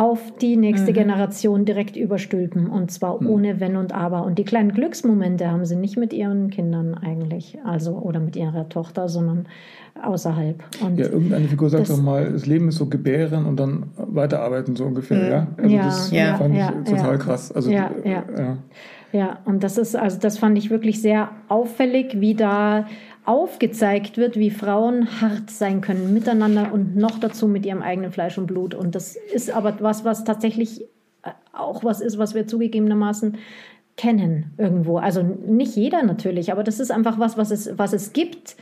auf 0.00 0.32
die 0.40 0.56
nächste 0.56 0.94
Generation 0.94 1.66
direkt 1.66 1.94
überstülpen 1.94 2.70
und 2.70 2.90
zwar 2.90 3.20
ohne 3.20 3.60
Wenn 3.60 3.76
und 3.76 3.92
Aber. 3.92 4.24
Und 4.24 4.38
die 4.38 4.44
kleinen 4.44 4.72
Glücksmomente 4.72 5.50
haben 5.50 5.66
sie 5.66 5.76
nicht 5.76 5.98
mit 5.98 6.14
ihren 6.14 6.48
Kindern 6.48 6.94
eigentlich, 6.94 7.58
also 7.66 7.98
oder 7.98 8.18
mit 8.18 8.34
ihrer 8.34 8.66
Tochter, 8.70 9.10
sondern 9.10 9.46
außerhalb. 10.02 10.64
Und 10.82 10.98
Ja, 10.98 11.04
irgendeine 11.04 11.48
Figur 11.48 11.68
sagt 11.68 11.90
doch 11.90 12.00
mal, 12.00 12.32
das 12.32 12.46
Leben 12.46 12.68
ist 12.68 12.76
so 12.76 12.86
gebären 12.86 13.44
und 13.44 13.60
dann 13.60 13.90
weiterarbeiten, 13.98 14.74
so 14.74 14.86
ungefähr, 14.86 15.28
ja? 15.28 15.46
Also 15.58 15.76
Ja, 15.76 15.84
das 15.84 16.10
ja, 16.10 16.34
fand 16.36 16.54
ja, 16.54 16.72
ich 16.82 16.90
total 16.90 17.12
ja. 17.12 17.16
krass. 17.18 17.52
Also, 17.52 17.70
Ja, 17.70 17.90
äh, 18.02 18.10
ja. 18.10 18.24
ja. 18.38 18.56
Ja, 19.12 19.40
und 19.44 19.64
das 19.64 19.76
ist, 19.76 19.96
also 19.96 20.18
das 20.18 20.38
fand 20.38 20.56
ich 20.56 20.70
wirklich 20.70 21.02
sehr 21.02 21.30
auffällig, 21.48 22.20
wie 22.20 22.34
da 22.34 22.86
aufgezeigt 23.24 24.16
wird, 24.16 24.38
wie 24.38 24.50
Frauen 24.50 25.20
hart 25.20 25.50
sein 25.50 25.80
können 25.80 26.12
miteinander 26.14 26.72
und 26.72 26.96
noch 26.96 27.18
dazu 27.18 27.46
mit 27.46 27.66
ihrem 27.66 27.82
eigenen 27.82 28.12
Fleisch 28.12 28.38
und 28.38 28.46
Blut. 28.46 28.74
Und 28.74 28.94
das 28.94 29.16
ist 29.16 29.50
aber 29.50 29.76
was, 29.80 30.04
was 30.04 30.24
tatsächlich 30.24 30.82
äh, 31.22 31.30
auch 31.52 31.84
was 31.84 32.00
ist, 32.00 32.18
was 32.18 32.34
wir 32.34 32.46
zugegebenermaßen 32.46 33.38
kennen 33.96 34.52
irgendwo. 34.56 34.98
Also 34.98 35.22
nicht 35.22 35.76
jeder 35.76 36.02
natürlich, 36.02 36.52
aber 36.52 36.64
das 36.64 36.80
ist 36.80 36.90
einfach 36.90 37.18
was, 37.18 37.36
was 37.36 37.50
es, 37.50 37.76
was 37.76 37.92
es 37.92 38.12
gibt 38.12 38.56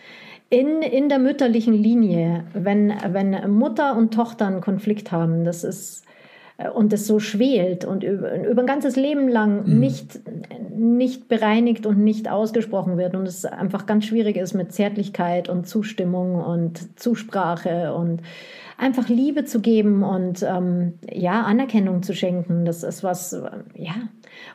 in, 0.50 0.82
in 0.82 1.08
der 1.08 1.18
mütterlichen 1.18 1.74
Linie, 1.74 2.44
wenn, 2.54 2.92
wenn 3.08 3.50
Mutter 3.50 3.96
und 3.96 4.12
Tochter 4.14 4.46
einen 4.46 4.60
Konflikt 4.60 5.12
haben. 5.12 5.44
Das 5.44 5.62
ist 5.62 6.04
und 6.74 6.92
es 6.92 7.06
so 7.06 7.20
schwelt 7.20 7.84
und 7.84 8.02
über, 8.02 8.48
über 8.48 8.62
ein 8.62 8.66
ganzes 8.66 8.96
Leben 8.96 9.28
lang 9.28 9.64
nicht, 9.78 10.18
nicht 10.76 11.28
bereinigt 11.28 11.86
und 11.86 11.98
nicht 11.98 12.28
ausgesprochen 12.28 12.98
wird 12.98 13.14
und 13.14 13.28
es 13.28 13.44
einfach 13.44 13.86
ganz 13.86 14.06
schwierig 14.06 14.36
ist 14.36 14.54
mit 14.54 14.72
Zärtlichkeit 14.72 15.48
und 15.48 15.68
Zustimmung 15.68 16.34
und 16.34 16.98
Zusprache 16.98 17.94
und 17.94 18.22
einfach 18.76 19.08
Liebe 19.08 19.44
zu 19.44 19.60
geben 19.60 20.02
und 20.02 20.42
ähm, 20.42 20.94
ja, 21.08 21.42
Anerkennung 21.42 22.02
zu 22.02 22.12
schenken. 22.12 22.64
Das 22.64 22.82
ist 22.82 23.04
was, 23.04 23.32
äh, 23.34 23.50
ja, 23.74 23.94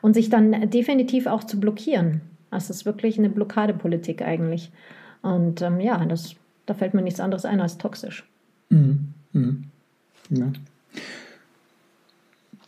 und 0.02 0.14
sich 0.14 0.30
dann 0.30 0.70
definitiv 0.70 1.26
auch 1.28 1.44
zu 1.46 1.60
blockieren. 1.60 2.22
Das 2.52 2.70
ist 2.70 2.86
wirklich 2.86 3.18
eine 3.18 3.30
Blockadepolitik 3.30 4.22
eigentlich. 4.22 4.72
Und 5.22 5.62
ähm, 5.62 5.80
ja, 5.80 6.04
das, 6.06 6.36
da 6.66 6.74
fällt 6.74 6.94
mir 6.94 7.02
nichts 7.02 7.20
anderes 7.20 7.46
ein 7.46 7.62
als 7.62 7.78
toxisch. 7.78 8.28
Mhm. 8.70 9.14
Mhm. 9.32 9.64
Ja. 10.30 10.52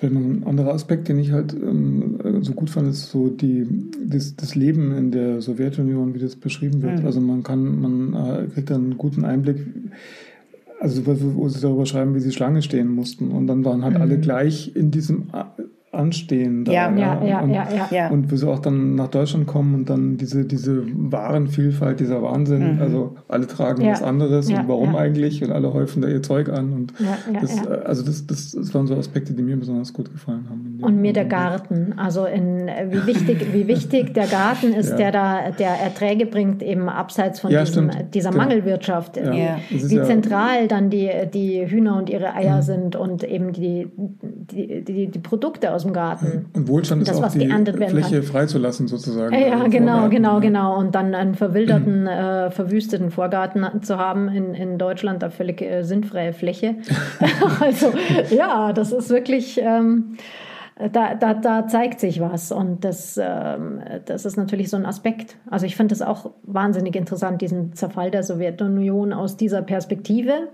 Ein 0.06 0.44
anderer 0.46 0.74
Aspekt, 0.74 1.08
den 1.08 1.20
ich 1.20 1.32
halt 1.32 1.54
ähm, 1.54 2.42
so 2.42 2.54
gut 2.54 2.70
fand, 2.70 2.88
ist 2.88 3.10
so 3.10 3.30
die, 3.30 3.68
das, 4.06 4.36
das 4.36 4.56
Leben 4.56 4.96
in 4.96 5.12
der 5.12 5.42
Sowjetunion, 5.42 6.14
wie 6.14 6.20
das 6.20 6.36
beschrieben 6.36 6.82
wird. 6.82 7.00
Mhm. 7.00 7.06
Also 7.06 7.22
man 7.22 7.44
kann, 7.44 7.80
man 7.80 8.14
äh, 8.14 8.48
kriegt 8.48 8.70
dann 8.70 8.84
einen 8.84 8.98
guten 8.98 9.26
Einblick, 9.26 9.58
also 10.80 11.06
wo, 11.06 11.48
sie 11.48 11.62
darüber 11.62 11.86
schreiben, 11.86 12.16
wie 12.16 12.20
sie 12.20 12.32
Schlange 12.32 12.62
stehen 12.62 12.90
mussten. 12.90 13.32
Und 13.32 13.48
dann 13.48 13.66
waren 13.66 13.84
halt 13.84 13.96
alle 13.96 14.20
gleich 14.20 14.76
in 14.76 14.92
diesem 14.92 15.28
Anstehen 15.96 16.66
da. 16.66 16.72
Ja, 16.72 16.92
Ja, 16.96 17.24
ja, 17.26 17.40
und, 17.42 17.50
ja, 17.50 17.68
ja. 17.76 17.88
Ja. 17.92 18.10
Und 18.10 18.32
wie 18.32 18.38
sie 18.38 18.48
auch 18.48 18.60
dann 18.60 18.96
nach 18.96 19.08
Deutschland 19.10 19.48
kommen 19.48 19.74
und 19.76 19.90
dann 19.90 20.18
diese, 20.18 20.46
diese 20.46 20.84
Warenvielfalt, 20.94 22.00
dieser 22.00 22.22
Wahnsinn, 22.22 22.80
also 22.82 23.16
alle 23.28 23.48
tragen 23.48 23.82
Ja. 23.84 23.92
was 23.94 24.04
anderes 24.04 24.50
Ja, 24.50 24.62
und 24.62 24.68
warum 24.68 24.94
ja. 24.94 25.00
eigentlich 25.00 25.44
und 25.44 25.52
alle 25.52 25.74
häufen 25.74 26.02
da 26.02 26.08
ihr 26.08 26.22
Zeug 26.22 26.50
an 26.50 26.72
und 26.74 26.94
Ja, 27.00 27.18
ja, 27.34 27.40
das, 27.42 27.56
ja. 27.58 27.64
äh, 27.74 27.78
also 27.86 28.04
das, 28.06 28.26
das, 28.28 28.52
das 28.52 28.74
waren 28.74 28.88
so 28.88 28.96
Aspekte, 28.96 29.34
die 29.34 29.42
mir 29.44 29.58
besonders 29.58 29.94
gut 29.94 30.12
gefallen 30.12 30.46
haben. 30.50 30.80
Und 30.82 31.02
mir 31.02 31.14
der. 31.14 31.26
Garten, 31.26 31.94
also 31.98 32.26
in, 32.26 32.68
äh, 32.68 32.86
wie, 32.92 33.08
wichtig, 33.08 33.48
wie 33.52 33.68
wichtig 33.68 34.14
der 34.14 34.28
Garten 34.28 34.74
ist, 34.74 34.92
Ja. 34.92 34.98
der 34.98 35.12
da 35.12 35.40
der 35.58 35.72
Erträge 35.72 36.28
bringt, 36.28 36.62
eben 36.62 36.88
abseits 36.88 37.40
von 37.40 37.50
Ja, 37.52 37.64
diesem, 37.64 37.90
dieser 38.14 38.30
Genau. 38.30 38.44
Mangelwirtschaft, 38.44 39.18
Ja. 39.18 39.58
wie, 39.70 39.98
Mhm. 39.98 40.04
zentral 40.04 40.68
dann 40.68 40.90
die, 40.92 41.10
die 41.34 41.66
Hühner 41.68 41.98
und 41.98 42.10
ihre 42.12 42.34
Eier 42.36 42.62
sind 42.62 42.96
und 42.96 43.24
eben 43.24 43.54
die, 43.54 43.88
die, 43.98 44.84
die, 44.84 45.08
die 45.08 45.20
Produkte 45.20 45.74
aus 45.74 45.85
dem 45.86 45.94
Garten. 45.94 46.48
Und 46.54 46.68
Wohlstand 46.68 47.02
ist 47.02 47.10
Das, 47.10 47.18
auch 47.18 47.24
was 47.24 47.34
die 47.34 47.48
Fläche 47.48 48.24
freizulassen 48.24 48.88
sozusagen. 48.88 49.34
Ja, 49.34 49.40
ja, 49.40 49.64
im 49.64 49.72
genau, 49.72 49.92
Vorgarten, 49.94 50.10
genau, 50.12 50.34
ja. 50.34 50.40
genau. 50.40 50.78
Und 50.78 50.96
dann 50.96 51.16
einen 51.16 51.36
verwilderten, 51.36 52.08
äh, 52.08 52.52
verwüsteten 52.52 53.12
Vorgarten 53.12 53.82
zu 53.82 53.98
haben 53.98 54.28
in, 54.28 54.54
in 54.54 54.78
Deutschland, 54.78 55.24
da 55.24 55.30
völlig 55.30 55.62
äh, 55.62 55.84
sinnfreie 55.84 56.34
Fläche. 56.34 56.76
also 57.60 57.94
ja, 58.30 58.74
das 58.74 58.92
ist 58.92 59.10
wirklich, 59.10 59.60
ähm, 59.62 60.18
da, 60.92 61.16
da, 61.16 61.34
da 61.34 61.68
zeigt 61.68 62.00
sich 62.00 62.20
was. 62.20 62.52
Und 62.52 62.84
das, 62.84 63.20
ähm, 63.22 63.82
das 64.06 64.26
ist 64.26 64.36
natürlich 64.36 64.70
so 64.70 64.78
ein 64.78 64.86
Aspekt. 64.86 65.38
Also 65.50 65.66
ich 65.66 65.76
finde 65.76 65.96
das 65.96 66.02
auch 66.02 66.32
wahnsinnig 66.44 66.96
interessant, 66.96 67.42
diesen 67.42 67.74
Zerfall 67.74 68.12
der 68.12 68.24
Sowjetunion 68.24 69.14
aus 69.14 69.38
dieser 69.38 69.62
Perspektive 69.62 70.50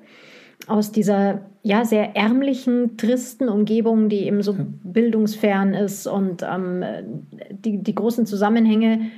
aus 0.67 0.91
dieser 0.91 1.41
ja 1.63 1.85
sehr 1.85 2.15
ärmlichen, 2.15 2.97
tristen 2.97 3.49
Umgebung, 3.49 4.09
die 4.09 4.25
eben 4.25 4.41
so 4.41 4.55
bildungsfern 4.83 5.73
ist 5.73 6.07
und 6.07 6.43
ähm, 6.43 6.83
die, 7.51 7.77
die 7.77 7.95
großen 7.95 8.25
Zusammenhänge 8.25 9.11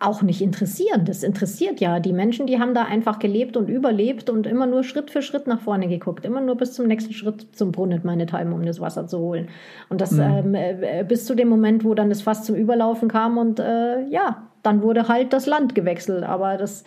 auch 0.00 0.22
nicht 0.22 0.40
interessieren. 0.40 1.04
Das 1.04 1.22
interessiert 1.22 1.78
ja. 1.78 2.00
Die 2.00 2.14
Menschen, 2.14 2.46
die 2.46 2.58
haben 2.58 2.72
da 2.72 2.84
einfach 2.84 3.18
gelebt 3.18 3.56
und 3.58 3.68
überlebt 3.68 4.30
und 4.30 4.46
immer 4.46 4.66
nur 4.66 4.82
Schritt 4.82 5.10
für 5.10 5.20
Schritt 5.20 5.46
nach 5.46 5.60
vorne 5.60 5.88
geguckt. 5.88 6.24
Immer 6.24 6.40
nur 6.40 6.56
bis 6.56 6.72
zum 6.72 6.86
nächsten 6.86 7.12
Schritt 7.12 7.54
zum 7.54 7.70
Brunnen, 7.70 8.00
meinethalben, 8.02 8.52
um 8.54 8.64
das 8.64 8.80
Wasser 8.80 9.06
zu 9.06 9.18
holen. 9.18 9.48
Und 9.90 10.00
das 10.00 10.12
ähm, 10.12 10.54
äh, 10.54 11.04
bis 11.06 11.26
zu 11.26 11.34
dem 11.34 11.48
Moment, 11.48 11.84
wo 11.84 11.92
dann 11.94 12.08
das 12.08 12.22
Fass 12.22 12.44
zum 12.44 12.56
Überlaufen 12.56 13.08
kam 13.10 13.36
und 13.36 13.60
äh, 13.60 14.06
ja, 14.08 14.48
dann 14.62 14.82
wurde 14.82 15.08
halt 15.08 15.34
das 15.34 15.46
Land 15.46 15.74
gewechselt. 15.74 16.24
Aber 16.24 16.56
das 16.56 16.84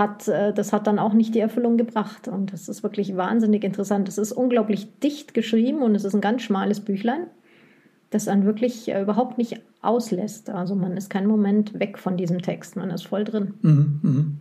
hat, 0.00 0.26
äh, 0.26 0.52
das 0.52 0.72
hat 0.72 0.88
dann 0.88 0.98
auch 0.98 1.12
nicht 1.12 1.34
die 1.34 1.40
Erfüllung 1.40 1.76
gebracht. 1.76 2.26
Und 2.26 2.52
das 2.52 2.68
ist 2.68 2.82
wirklich 2.82 3.16
wahnsinnig 3.16 3.62
interessant. 3.62 4.08
Es 4.08 4.18
ist 4.18 4.32
unglaublich 4.32 4.88
dicht 5.00 5.34
geschrieben 5.34 5.82
und 5.82 5.94
es 5.94 6.04
ist 6.04 6.14
ein 6.14 6.20
ganz 6.20 6.42
schmales 6.42 6.80
Büchlein, 6.80 7.26
das 8.10 8.26
einen 8.26 8.44
wirklich 8.44 8.90
äh, 8.90 9.00
überhaupt 9.00 9.38
nicht 9.38 9.60
auslässt. 9.82 10.50
Also 10.50 10.74
man 10.74 10.96
ist 10.96 11.10
keinen 11.10 11.28
Moment 11.28 11.78
weg 11.78 11.98
von 11.98 12.16
diesem 12.16 12.42
Text, 12.42 12.76
man 12.76 12.90
ist 12.90 13.06
voll 13.06 13.24
drin. 13.24 13.54
Mhm, 13.62 14.00
mhm. 14.02 14.40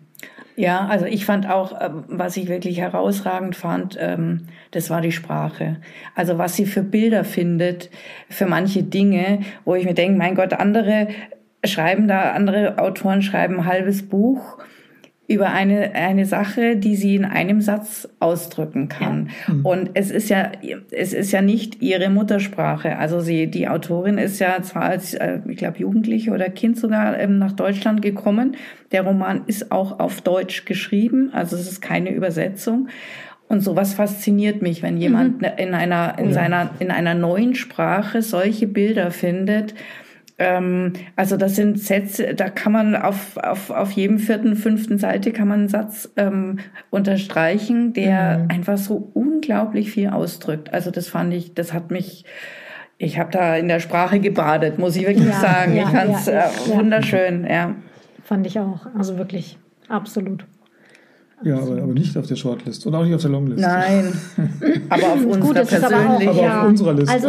Ja, 0.56 0.88
also 0.88 1.06
ich 1.06 1.26
fand 1.26 1.50
auch, 1.50 1.80
ähm, 1.80 2.04
was 2.10 2.36
ich 2.36 2.50
wirklich 2.50 2.80
herausragend 2.80 3.56
fand, 3.56 3.96
ähm, 3.98 4.48
das 4.72 4.90
war 4.90 5.00
die 5.00 5.14
Sprache. 5.14 5.78
Also 6.16 6.38
was 6.38 6.56
sie 6.56 6.66
für 6.66 6.84
Bilder 6.84 7.24
findet, 7.24 7.90
für 8.30 8.46
manche 8.46 8.84
Dinge, 8.84 9.40
wo 9.64 9.76
ich 9.76 9.86
mir 9.86 9.94
denke, 9.94 10.18
mein 10.18 10.36
Gott, 10.36 10.52
andere 10.54 11.08
schreiben 11.64 12.10
da, 12.10 12.32
andere 12.34 12.78
Autoren 12.78 13.22
schreiben 13.22 13.60
ein 13.60 13.66
halbes 13.66 14.08
Buch 14.08 14.58
über 15.30 15.52
eine, 15.52 15.94
eine 15.94 16.26
Sache, 16.26 16.76
die 16.76 16.96
sie 16.96 17.16
in 17.16 17.24
einem 17.24 17.62
Satz 17.62 18.10
ausdrücken 18.20 18.90
kann. 18.90 19.30
Und 19.64 19.92
es 19.94 20.10
ist 20.10 20.28
ja, 20.30 20.52
es 20.90 21.14
ist 21.14 21.32
ja 21.32 21.44
nicht 21.44 21.84
ihre 21.84 22.10
Muttersprache. 22.10 22.98
Also 22.98 23.20
sie, 23.22 23.46
die 23.46 23.68
Autorin 23.68 24.18
ist 24.18 24.40
ja 24.40 24.60
zwar 24.64 24.84
als, 24.84 25.14
äh, 25.14 25.40
ich 25.48 25.58
glaube, 25.58 25.78
Jugendliche 25.78 26.32
oder 26.32 26.50
Kind 26.50 26.80
sogar 26.80 27.20
ähm, 27.20 27.38
nach 27.38 27.52
Deutschland 27.52 28.02
gekommen. 28.02 28.58
Der 28.92 29.04
Roman 29.04 29.44
ist 29.46 29.72
auch 29.72 30.00
auf 30.00 30.22
Deutsch 30.22 30.66
geschrieben, 30.66 31.30
also 31.32 31.56
es 31.56 31.72
ist 31.72 31.80
keine 31.80 32.12
Übersetzung. 32.12 32.90
Und 33.48 33.62
sowas 33.62 33.94
fasziniert 33.94 34.64
mich, 34.64 34.82
wenn 34.82 34.98
jemand 34.98 35.44
in 35.58 35.76
einer, 35.76 36.18
in 36.18 36.34
seiner, 36.34 36.72
in 36.80 36.90
einer 36.90 37.14
neuen 37.14 37.54
Sprache 37.54 38.24
solche 38.24 38.68
Bilder 38.68 39.12
findet, 39.12 39.76
ähm, 40.40 40.94
also 41.18 41.36
das 41.36 41.56
sind 41.56 41.80
Sätze, 41.80 42.34
da 42.34 42.50
kann 42.50 42.72
man 42.72 42.96
auf, 42.96 43.36
auf, 43.38 43.70
auf 43.70 43.92
jedem 43.92 44.20
vierten, 44.20 44.56
fünften 44.56 44.98
Seite 44.98 45.32
kann 45.32 45.50
man 45.50 45.60
einen 45.60 45.70
Satz 45.70 46.10
ähm, 46.16 46.60
unterstreichen, 46.90 47.92
der 47.92 48.40
mhm. 48.40 48.46
einfach 48.50 48.78
so 48.78 49.12
unglaublich 49.14 49.92
viel 49.92 50.08
ausdrückt. 50.10 50.74
Also 50.74 50.92
das 50.92 51.10
fand 51.10 51.34
ich, 51.34 51.54
das 51.54 51.74
hat 51.74 51.92
mich, 51.92 52.24
ich 52.98 53.20
habe 53.20 53.32
da 53.32 53.58
in 53.58 53.68
der 53.68 53.82
Sprache 53.82 54.22
gebadet, 54.22 54.80
muss 54.80 54.96
ich 54.96 55.06
wirklich 55.06 55.28
ja, 55.28 55.40
sagen. 55.40 55.76
Ja, 55.76 55.84
ich 55.84 55.90
fand 55.90 56.16
es 56.16 56.26
ja, 56.26 56.46
äh, 56.46 56.78
wunderschön, 56.78 57.46
ja. 57.46 57.76
Fand 58.24 58.48
ich 58.48 58.60
auch, 58.60 58.88
also 58.98 59.18
wirklich, 59.18 59.58
absolut. 59.90 60.46
Ja, 61.44 61.58
aber, 61.58 61.82
aber, 61.82 61.94
nicht 61.94 62.18
auf 62.18 62.28
der 62.28 62.36
Shortlist 62.36 62.86
und 62.86 62.96
auch 62.96 63.04
nicht 63.04 63.16
auf 63.16 63.22
der 63.22 63.32
Longlist. 63.32 63.62
Nein, 63.62 64.14
aber 64.90 65.14
auf 65.14 65.26
unserer 65.26 65.40
Gut, 65.40 65.56
das 65.56 65.70
persönlich. 65.70 65.96
Aber, 65.96 66.10
auch, 66.10 66.22
aber 66.22 66.42
ja. 66.42 66.62
auf 66.62 66.68
unserer 66.68 66.94
Liste. 66.94 67.14
Also, 67.14 67.28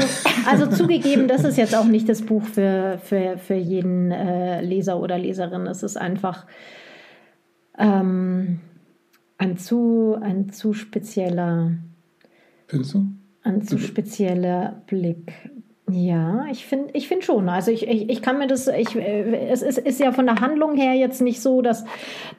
also 0.49 0.66
zugegeben, 0.77 1.29
das 1.29 1.44
ist 1.44 1.57
jetzt 1.57 1.77
auch 1.77 1.85
nicht 1.85 2.09
das 2.09 2.23
Buch 2.23 2.42
für, 2.42 2.99
für, 3.05 3.38
für 3.38 3.55
jeden 3.55 4.11
äh, 4.11 4.62
Leser 4.62 4.99
oder 4.99 5.18
Leserin. 5.18 5.66
Es 5.66 5.83
ist 5.83 5.96
einfach 5.96 6.46
ähm, 7.79 8.61
ein, 9.38 9.57
zu, 9.57 10.16
ein 10.20 10.51
zu 10.51 10.73
spezieller... 10.73 11.73
Findest 12.66 12.94
du? 12.94 13.07
Ein 13.42 13.62
zu 13.62 13.79
spezieller 13.79 14.83
Blick 14.87 15.33
ja, 15.92 16.44
ich 16.50 16.66
finde 16.66 16.90
ich 16.92 17.09
find 17.09 17.24
schon. 17.24 17.48
Also 17.48 17.70
ich, 17.70 17.87
ich, 17.88 18.09
ich 18.09 18.22
kann 18.22 18.38
mir 18.38 18.46
das, 18.46 18.68
ich, 18.68 18.96
äh, 18.96 19.48
es 19.48 19.62
ist, 19.62 19.79
ist 19.79 20.00
ja 20.00 20.12
von 20.12 20.26
der 20.26 20.37
Handlung 20.37 20.76
her 20.76 20.94
jetzt 20.94 21.20
nicht 21.20 21.40
so, 21.40 21.62
dass, 21.62 21.85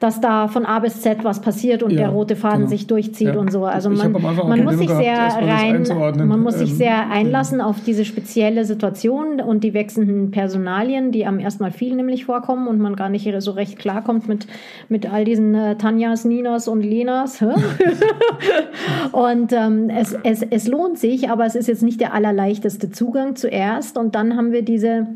dass 0.00 0.20
da 0.20 0.48
von 0.48 0.66
A 0.66 0.78
bis 0.78 1.00
Z 1.00 1.24
was 1.24 1.40
passiert 1.40 1.82
und 1.82 1.90
ja, 1.92 1.98
der 1.98 2.08
rote 2.10 2.36
Faden 2.36 2.60
genau. 2.60 2.70
sich 2.70 2.86
durchzieht 2.86 3.34
ja. 3.34 3.38
und 3.38 3.50
so. 3.50 3.64
Also 3.64 3.90
man, 3.90 4.12
man 4.12 4.64
muss 4.64 4.78
sich 4.78 4.90
sehr 4.90 5.16
rein, 5.16 5.84
man 6.26 6.40
muss 6.40 6.58
sich 6.58 6.70
ähm, 6.70 6.76
sehr 6.76 7.10
einlassen 7.10 7.60
auf 7.60 7.80
diese 7.84 8.04
spezielle 8.04 8.64
Situation 8.64 9.40
und 9.40 9.64
die 9.64 9.74
wechselnden 9.74 10.30
Personalien, 10.30 11.12
die 11.12 11.26
am 11.26 11.38
erstmal 11.38 11.70
viel 11.70 11.94
nämlich 11.94 12.24
vorkommen 12.24 12.68
und 12.68 12.78
man 12.78 12.96
gar 12.96 13.08
nicht 13.08 13.28
so 13.38 13.50
recht 13.52 13.78
klarkommt 13.78 14.28
mit, 14.28 14.46
mit 14.88 15.12
all 15.12 15.24
diesen 15.24 15.54
äh, 15.54 15.76
Tanjas, 15.76 16.24
Ninas 16.24 16.68
und 16.68 16.82
Lenas. 16.82 17.42
und 19.12 19.52
ähm, 19.52 19.90
es, 19.90 20.16
es, 20.22 20.42
es 20.42 20.68
lohnt 20.68 20.98
sich, 20.98 21.30
aber 21.30 21.46
es 21.46 21.54
ist 21.54 21.68
jetzt 21.68 21.82
nicht 21.82 22.00
der 22.00 22.14
allerleichteste 22.14 22.90
Zugang 22.90 23.36
zuerst 23.42 23.98
und 23.98 24.14
dann 24.14 24.36
haben 24.36 24.52
wir 24.52 24.62
diese 24.62 25.06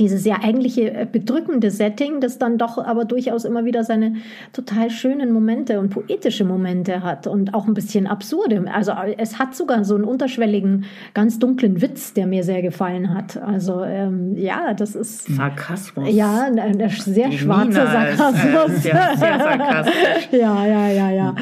dieses 0.00 0.24
ja 0.24 0.38
eigentliche 0.42 0.92
äh, 0.92 1.06
bedrückende 1.10 1.70
Setting, 1.70 2.20
das 2.20 2.38
dann 2.38 2.58
doch 2.58 2.78
aber 2.78 3.04
durchaus 3.04 3.44
immer 3.44 3.64
wieder 3.64 3.84
seine 3.84 4.14
total 4.52 4.90
schönen 4.90 5.32
Momente 5.32 5.78
und 5.78 5.90
poetische 5.90 6.44
Momente 6.44 7.02
hat 7.02 7.26
und 7.26 7.54
auch 7.54 7.66
ein 7.66 7.74
bisschen 7.74 8.06
absurde. 8.06 8.64
Also 8.72 8.92
äh, 8.92 9.16
es 9.18 9.38
hat 9.38 9.54
sogar 9.54 9.84
so 9.84 9.94
einen 9.94 10.04
unterschwelligen, 10.04 10.84
ganz 11.12 11.38
dunklen 11.38 11.80
Witz, 11.82 12.14
der 12.14 12.26
mir 12.26 12.44
sehr 12.44 12.62
gefallen 12.62 13.14
hat. 13.14 13.36
Also 13.36 13.84
ähm, 13.84 14.36
ja, 14.36 14.74
das 14.74 14.94
ist 14.94 15.26
Sarkasmus. 15.34 16.12
Ja, 16.12 16.44
ein, 16.44 16.58
ein 16.58 16.88
sehr 16.90 17.28
Die 17.28 17.38
schwarzer 17.38 17.86
Sarkasmus. 17.86 18.78
Ist, 18.78 18.86
äh, 18.86 18.90
sehr, 18.90 19.16
sehr 19.16 19.38
sarkastisch. 19.38 20.28
ja, 20.32 20.66
ja, 20.66 20.88
ja, 20.88 21.10
ja. 21.10 21.34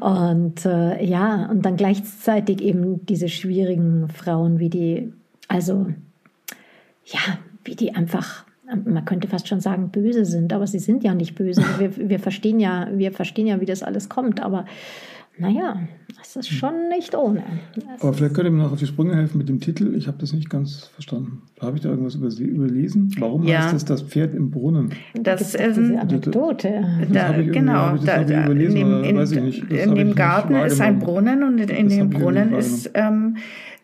Und 0.00 0.66
äh, 0.66 1.04
ja, 1.04 1.48
und 1.50 1.64
dann 1.64 1.76
gleichzeitig 1.76 2.60
eben 2.62 3.06
diese 3.06 3.28
schwierigen 3.28 4.08
Frauen 4.08 4.58
wie 4.58 4.70
die 4.70 5.12
also, 5.48 5.86
ja, 7.04 7.38
wie 7.64 7.76
die 7.76 7.94
einfach, 7.94 8.44
man 8.64 9.04
könnte 9.04 9.28
fast 9.28 9.48
schon 9.48 9.60
sagen, 9.60 9.90
böse 9.90 10.24
sind, 10.24 10.52
aber 10.52 10.66
sie 10.66 10.78
sind 10.78 11.04
ja 11.04 11.14
nicht 11.14 11.34
böse. 11.34 11.62
Wir, 11.78 12.08
wir, 12.08 12.18
verstehen, 12.18 12.60
ja, 12.60 12.88
wir 12.92 13.12
verstehen 13.12 13.46
ja, 13.46 13.60
wie 13.60 13.66
das 13.66 13.82
alles 13.82 14.08
kommt, 14.08 14.40
aber 14.42 14.66
naja, 15.38 15.80
es 16.22 16.34
ist 16.34 16.48
schon 16.48 16.88
nicht 16.88 17.14
ohne. 17.14 17.42
Es 17.76 18.02
aber 18.02 18.14
vielleicht 18.14 18.34
könnt 18.34 18.46
ihr 18.46 18.50
mir 18.50 18.62
noch 18.62 18.72
auf 18.72 18.78
die 18.78 18.86
Sprünge 18.86 19.14
helfen 19.14 19.36
mit 19.36 19.50
dem 19.50 19.60
Titel. 19.60 19.94
Ich 19.94 20.06
habe 20.08 20.16
das 20.18 20.32
nicht 20.32 20.48
ganz 20.48 20.86
verstanden. 20.86 21.42
Habe 21.60 21.76
ich 21.76 21.82
da 21.82 21.90
irgendwas 21.90 22.14
überlesen? 22.14 23.14
Warum 23.18 23.46
ja. 23.46 23.64
heißt 23.64 23.74
das 23.74 23.84
das 23.84 24.02
Pferd 24.02 24.34
im 24.34 24.50
Brunnen? 24.50 24.92
Das 25.14 25.54
ist 25.54 25.60
eine 25.78 26.00
Anekdote. 26.00 26.84
Da, 27.12 27.32
genau, 27.32 27.96
da, 27.98 28.22
überlesen, 28.22 29.04
in, 29.04 29.18
in, 29.18 29.68
in 29.68 29.94
dem 29.94 30.14
Garten 30.14 30.54
ist 30.54 30.80
ein 30.80 30.98
Brunnen 31.00 31.42
und 31.42 31.58
in, 31.58 31.88
dem 31.88 32.08
Brunnen 32.08 32.54
ist 32.54 32.90
ähm, 32.94 33.04
ähm, 33.04 33.36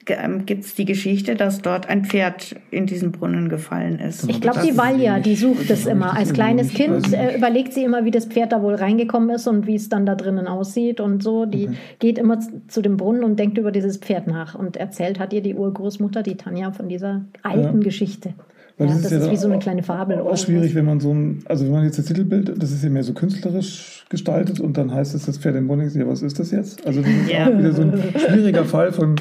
gibt 0.05 0.65
es 0.65 0.75
die 0.75 0.85
Geschichte, 0.85 1.35
dass 1.35 1.63
dort 1.63 1.89
ein 1.89 2.05
Pferd 2.05 2.57
in 2.71 2.87
diesen 2.87 3.13
Brunnen 3.13 3.49
gefallen 3.49 3.99
ist. 3.99 4.29
Ich 4.29 4.41
glaube, 4.41 4.61
die 4.65 4.77
Valja, 4.77 5.21
die 5.21 5.37
sucht 5.37 5.71
es 5.71 5.87
immer. 5.87 6.17
Als 6.17 6.33
kleines 6.33 6.75
Kind 6.75 7.13
äh, 7.13 7.37
überlegt 7.37 7.73
sie 7.73 7.85
immer, 7.85 8.05
wie 8.05 8.11
das 8.11 8.27
Pferd 8.27 8.53
da 8.53 8.63
wohl 8.63 8.75
reingekommen 8.75 9.31
ist 9.31 9.47
und 9.47 9.67
wie 9.67 9.77
es 9.77 9.89
dann 9.89 10.07
da 10.07 10.15
drinnen 10.15 10.49
aussieht 10.49 11.01
und 11.01 11.23
so. 11.23 11.47
Die 11.47 11.69
okay. 11.69 11.77
geht 11.99 12.19
immer 12.19 12.39
zu 12.69 12.83
dem 12.83 12.97
Brunnen 12.97 13.25
und 13.25 13.39
denkt 13.39 13.59
über 13.59 13.71
dieses 13.71 13.99
Pferd 13.99 14.27
nach 14.27 14.55
und 14.55 14.77
erzählt 14.77 15.19
hat 15.19 15.33
ihr 15.33 15.43
die 15.43 15.55
Urgroßmutter, 15.55 16.23
die 16.23 16.37
Tanja, 16.37 16.73
von 16.73 16.89
dieser 16.89 17.25
alten 17.43 17.79
ja. 17.79 17.85
Geschichte. 17.85 18.35
Ja, 18.79 18.87
das, 18.87 18.97
ist, 18.97 19.13
das 19.13 19.13
ist 19.25 19.31
wie 19.31 19.37
so 19.37 19.49
eine 19.49 19.59
kleine 19.59 19.83
Fabel. 19.83 20.19
Auch 20.21 20.37
schwierig, 20.37 20.75
wenn 20.75 20.87
man 20.87 20.99
so 20.99 21.13
ein, 21.13 21.43
also 21.47 21.65
wenn 21.65 21.73
man 21.73 21.85
jetzt 21.85 21.99
das 21.99 22.07
Titelbild, 22.07 22.61
das 22.61 22.73
ist 22.73 22.83
ja 22.83 22.91
mehr 22.91 23.03
so 23.03 23.13
künstlerisch 23.13 24.05
gestaltet 24.09 24.61
und 24.61 24.77
dann 24.77 24.93
heißt 24.93 25.15
es 25.15 25.27
das 25.27 25.39
Pferd 25.39 25.57
im 25.57 25.69
Brunnen. 25.69 25.91
Ja, 25.95 26.09
was 26.09 26.23
ist 26.23 26.39
das 26.39 26.51
jetzt? 26.51 26.85
Also 26.87 27.03
das 27.03 27.11
ist 27.11 27.31
ja. 27.31 27.47
auch 27.47 27.59
wieder 27.59 27.73
so 27.73 27.83
ein 27.83 28.03
schwieriger 28.17 28.65
Fall 28.65 28.93
von 28.93 29.17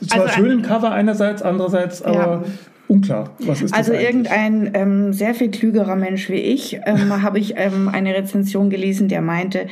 zwar 0.00 0.22
also 0.22 0.34
schön 0.34 0.50
im 0.50 0.62
Cover 0.62 0.90
einerseits, 0.90 1.42
andererseits 1.42 2.02
aber 2.02 2.16
ja. 2.16 2.44
unklar. 2.88 3.30
Was 3.40 3.62
ist 3.62 3.74
also 3.74 3.92
irgendein 3.92 4.70
ähm, 4.74 5.12
sehr 5.12 5.34
viel 5.34 5.50
klügerer 5.50 5.96
Mensch 5.96 6.28
wie 6.28 6.34
ich 6.34 6.80
ähm, 6.86 7.22
habe 7.22 7.38
ich 7.38 7.54
ähm, 7.56 7.88
eine 7.88 8.14
Rezension 8.14 8.70
gelesen, 8.70 9.08
der 9.08 9.22
meinte, 9.22 9.66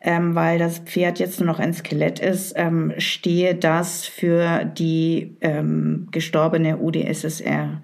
ähm, 0.00 0.34
weil 0.34 0.58
das 0.58 0.78
Pferd 0.78 1.18
jetzt 1.18 1.40
nur 1.40 1.46
noch 1.46 1.58
ein 1.58 1.74
Skelett 1.74 2.20
ist, 2.20 2.54
ähm, 2.56 2.92
stehe 2.98 3.54
das 3.54 4.06
für 4.06 4.64
die 4.64 5.36
ähm, 5.40 6.08
gestorbene 6.10 6.78
UdSSR. 6.78 7.82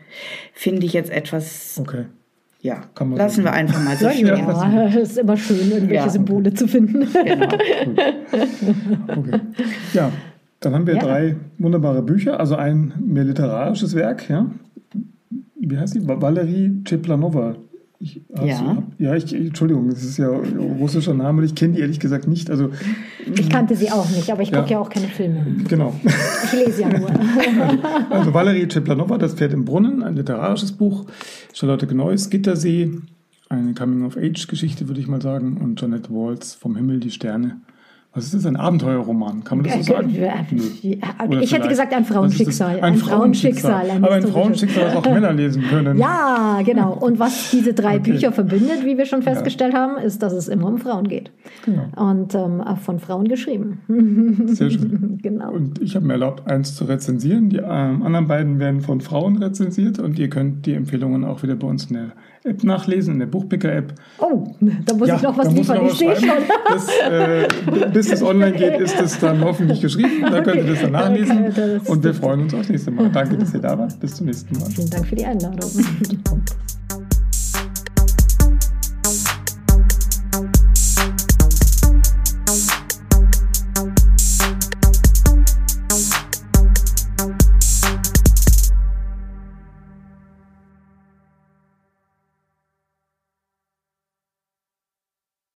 Finde 0.53 0.87
ich 0.87 0.95
jetzt 0.95 1.11
etwas. 1.11 1.79
Okay. 1.81 2.07
Ja, 2.63 2.81
lassen 3.15 3.45
wir 3.45 3.53
einfach 3.53 3.81
mal 3.81 3.97
so 3.97 4.09
stehen. 4.11 4.27
Ja, 4.27 4.89
es 4.89 5.11
ist 5.11 5.19
immer 5.19 5.37
schön, 5.37 5.71
irgendwelche 5.71 5.95
ja. 5.95 6.09
Symbole 6.09 6.53
zu 6.53 6.67
finden. 6.67 7.07
Genau. 7.13 7.47
okay. 9.09 9.41
Ja, 9.93 10.11
dann 10.61 10.75
haben 10.75 10.87
wir 10.87 10.95
ja. 10.95 11.03
drei 11.03 11.37
wunderbare 11.59 12.03
Bücher, 12.03 12.41
also 12.41 12.57
ein 12.57 12.95
mehr 12.99 13.25
literarisches 13.25 13.95
Werk, 13.95 14.29
ja. 14.29 14.51
Wie 15.59 15.79
heißt 15.79 15.95
die? 15.95 16.07
Valerie 16.07 16.83
Cheplanova. 16.85 17.57
Ich, 17.99 18.21
ja. 18.45 18.75
Du, 18.75 18.83
ja, 19.03 19.15
ich, 19.15 19.35
Entschuldigung, 19.35 19.89
das 19.89 20.05
ist 20.05 20.19
ja 20.19 20.31
ein 20.31 20.77
russischer 20.79 21.15
Name, 21.15 21.45
ich 21.45 21.55
kenne 21.55 21.75
die 21.75 21.81
ehrlich 21.81 21.99
gesagt 21.99 22.29
nicht. 22.29 22.51
Also, 22.51 22.71
ich 23.35 23.49
kannte 23.49 23.75
sie 23.75 23.91
auch 23.91 24.09
nicht, 24.11 24.31
aber 24.31 24.43
ich 24.43 24.53
gucke 24.53 24.67
ja. 24.67 24.73
ja 24.73 24.79
auch 24.81 24.91
keine 24.91 25.09
Filme. 25.09 25.47
Genau. 25.67 25.95
Ich 26.05 26.53
lese 26.53 26.83
ja 26.83 26.99
nur. 26.99 27.09
also 28.11 28.35
Valerie 28.35 28.67
Cheplanova, 28.69 29.17
Das 29.17 29.35
Pferd 29.35 29.55
im 29.55 29.65
Brunnen, 29.65 30.03
ein 30.03 30.15
literarisches 30.15 30.73
Buch. 30.73 31.07
Charlotte 31.55 31.87
Gneuss, 31.87 32.29
Gittersee, 32.29 32.91
eine 33.49 33.73
Coming-of-Age-Geschichte, 33.73 34.89
würde 34.89 35.01
ich 35.01 35.09
mal 35.09 35.23
sagen. 35.23 35.57
Und 35.57 35.81
Jeanette 35.81 36.11
Walls, 36.11 36.55
Vom 36.55 36.77
Himmel 36.77 37.01
die 37.01 37.11
Sterne. 37.11 37.61
Was 38.17 38.25
ist 38.25 38.35
das? 38.35 38.47
Ein 38.47 38.57
Abenteuerroman? 38.57 39.45
Kann 39.45 39.59
man 39.59 39.67
das 39.67 39.87
so 39.87 39.93
sagen? 39.93 40.09
Ich 40.09 41.53
hätte 41.53 41.69
gesagt 41.69 41.93
ein 41.93 42.07
Frauenschicksal. 42.07 42.81
Ein, 42.81 42.97
Frauenschicksal. 42.97 43.91
Ein 43.91 44.03
Aber 44.03 44.15
ein 44.15 44.27
Frauenschicksal, 44.27 44.85
das 44.87 44.97
auch 44.97 45.05
Männer 45.05 45.35
lesen 45.35 45.63
können. 45.65 45.99
Ja, 45.99 46.63
genau. 46.65 46.95
Und 46.95 47.19
was 47.19 47.51
diese 47.51 47.75
drei 47.75 47.99
okay. 47.99 48.13
Bücher 48.13 48.33
verbindet, 48.33 48.87
wie 48.87 48.97
wir 48.97 49.05
schon 49.05 49.21
festgestellt 49.21 49.75
ja. 49.75 49.81
haben, 49.81 49.99
ist, 49.99 50.23
dass 50.23 50.33
es 50.33 50.49
immer 50.49 50.67
um 50.67 50.79
Frauen 50.79 51.09
geht. 51.09 51.31
Genau. 51.67 51.89
Und 51.95 52.35
ähm, 52.35 52.63
von 52.83 53.01
Frauen 53.01 53.29
geschrieben. 53.29 53.83
Sehr 54.47 54.71
schön. 54.71 55.19
genau. 55.23 55.51
Und 55.51 55.83
ich 55.83 55.95
habe 55.95 56.07
mir 56.07 56.15
erlaubt, 56.15 56.51
eins 56.51 56.75
zu 56.75 56.85
rezensieren. 56.85 57.51
Die 57.51 57.59
ähm, 57.59 58.03
anderen 58.03 58.29
beiden 58.29 58.59
werden 58.59 58.81
von 58.81 59.03
Frauen 59.03 59.37
rezensiert 59.43 59.99
und 59.99 60.19
ihr 60.19 60.31
könnt 60.31 60.65
die 60.65 60.73
Empfehlungen 60.73 61.23
auch 61.23 61.43
wieder 61.43 61.55
bei 61.55 61.67
uns 61.67 61.85
in 61.91 61.97
der 61.97 62.13
App 62.47 62.63
nachlesen, 62.63 63.15
in 63.15 63.19
der 63.19 63.27
Buchpicker-App. 63.27 63.95
Oh, 64.19 64.55
da 64.61 64.95
muss 64.95 65.09
ja, 65.09 65.17
ich 65.17 65.23
noch 65.23 65.37
was 65.37 65.53
liefern, 65.53 65.87
ich 65.87 65.95
sehe 65.95 66.15
schon. 66.15 66.29
Bis, 66.73 66.89
äh, 67.01 67.49
bis 68.07 68.21
es 68.21 68.23
online 68.23 68.53
geht, 68.53 68.81
ist 68.81 69.01
es 69.01 69.19
dann 69.19 69.41
hoffentlich 69.43 69.81
geschrieben. 69.81 70.23
Da 70.23 70.41
könnt 70.41 70.57
ihr 70.57 70.67
das 70.67 70.81
dann 70.81 70.93
nachlesen. 70.93 71.47
Okay, 71.49 71.81
und 71.85 72.05
wir 72.05 72.15
freuen 72.15 72.43
uns 72.43 72.55
aufs 72.55 72.69
nächste 72.69 72.91
Mal. 72.91 73.11
Danke, 73.11 73.37
dass 73.37 73.53
ihr 73.55 73.61
da 73.61 73.79
wart. 73.79 73.99
Bis 74.01 74.15
zum 74.15 74.27
nächsten 74.27 74.59
Mal. 74.59 74.71
Vielen 74.71 74.91
Dank 74.91 75.07
für 75.07 75.17
die 75.17 75.25
Einladung. 75.25 75.71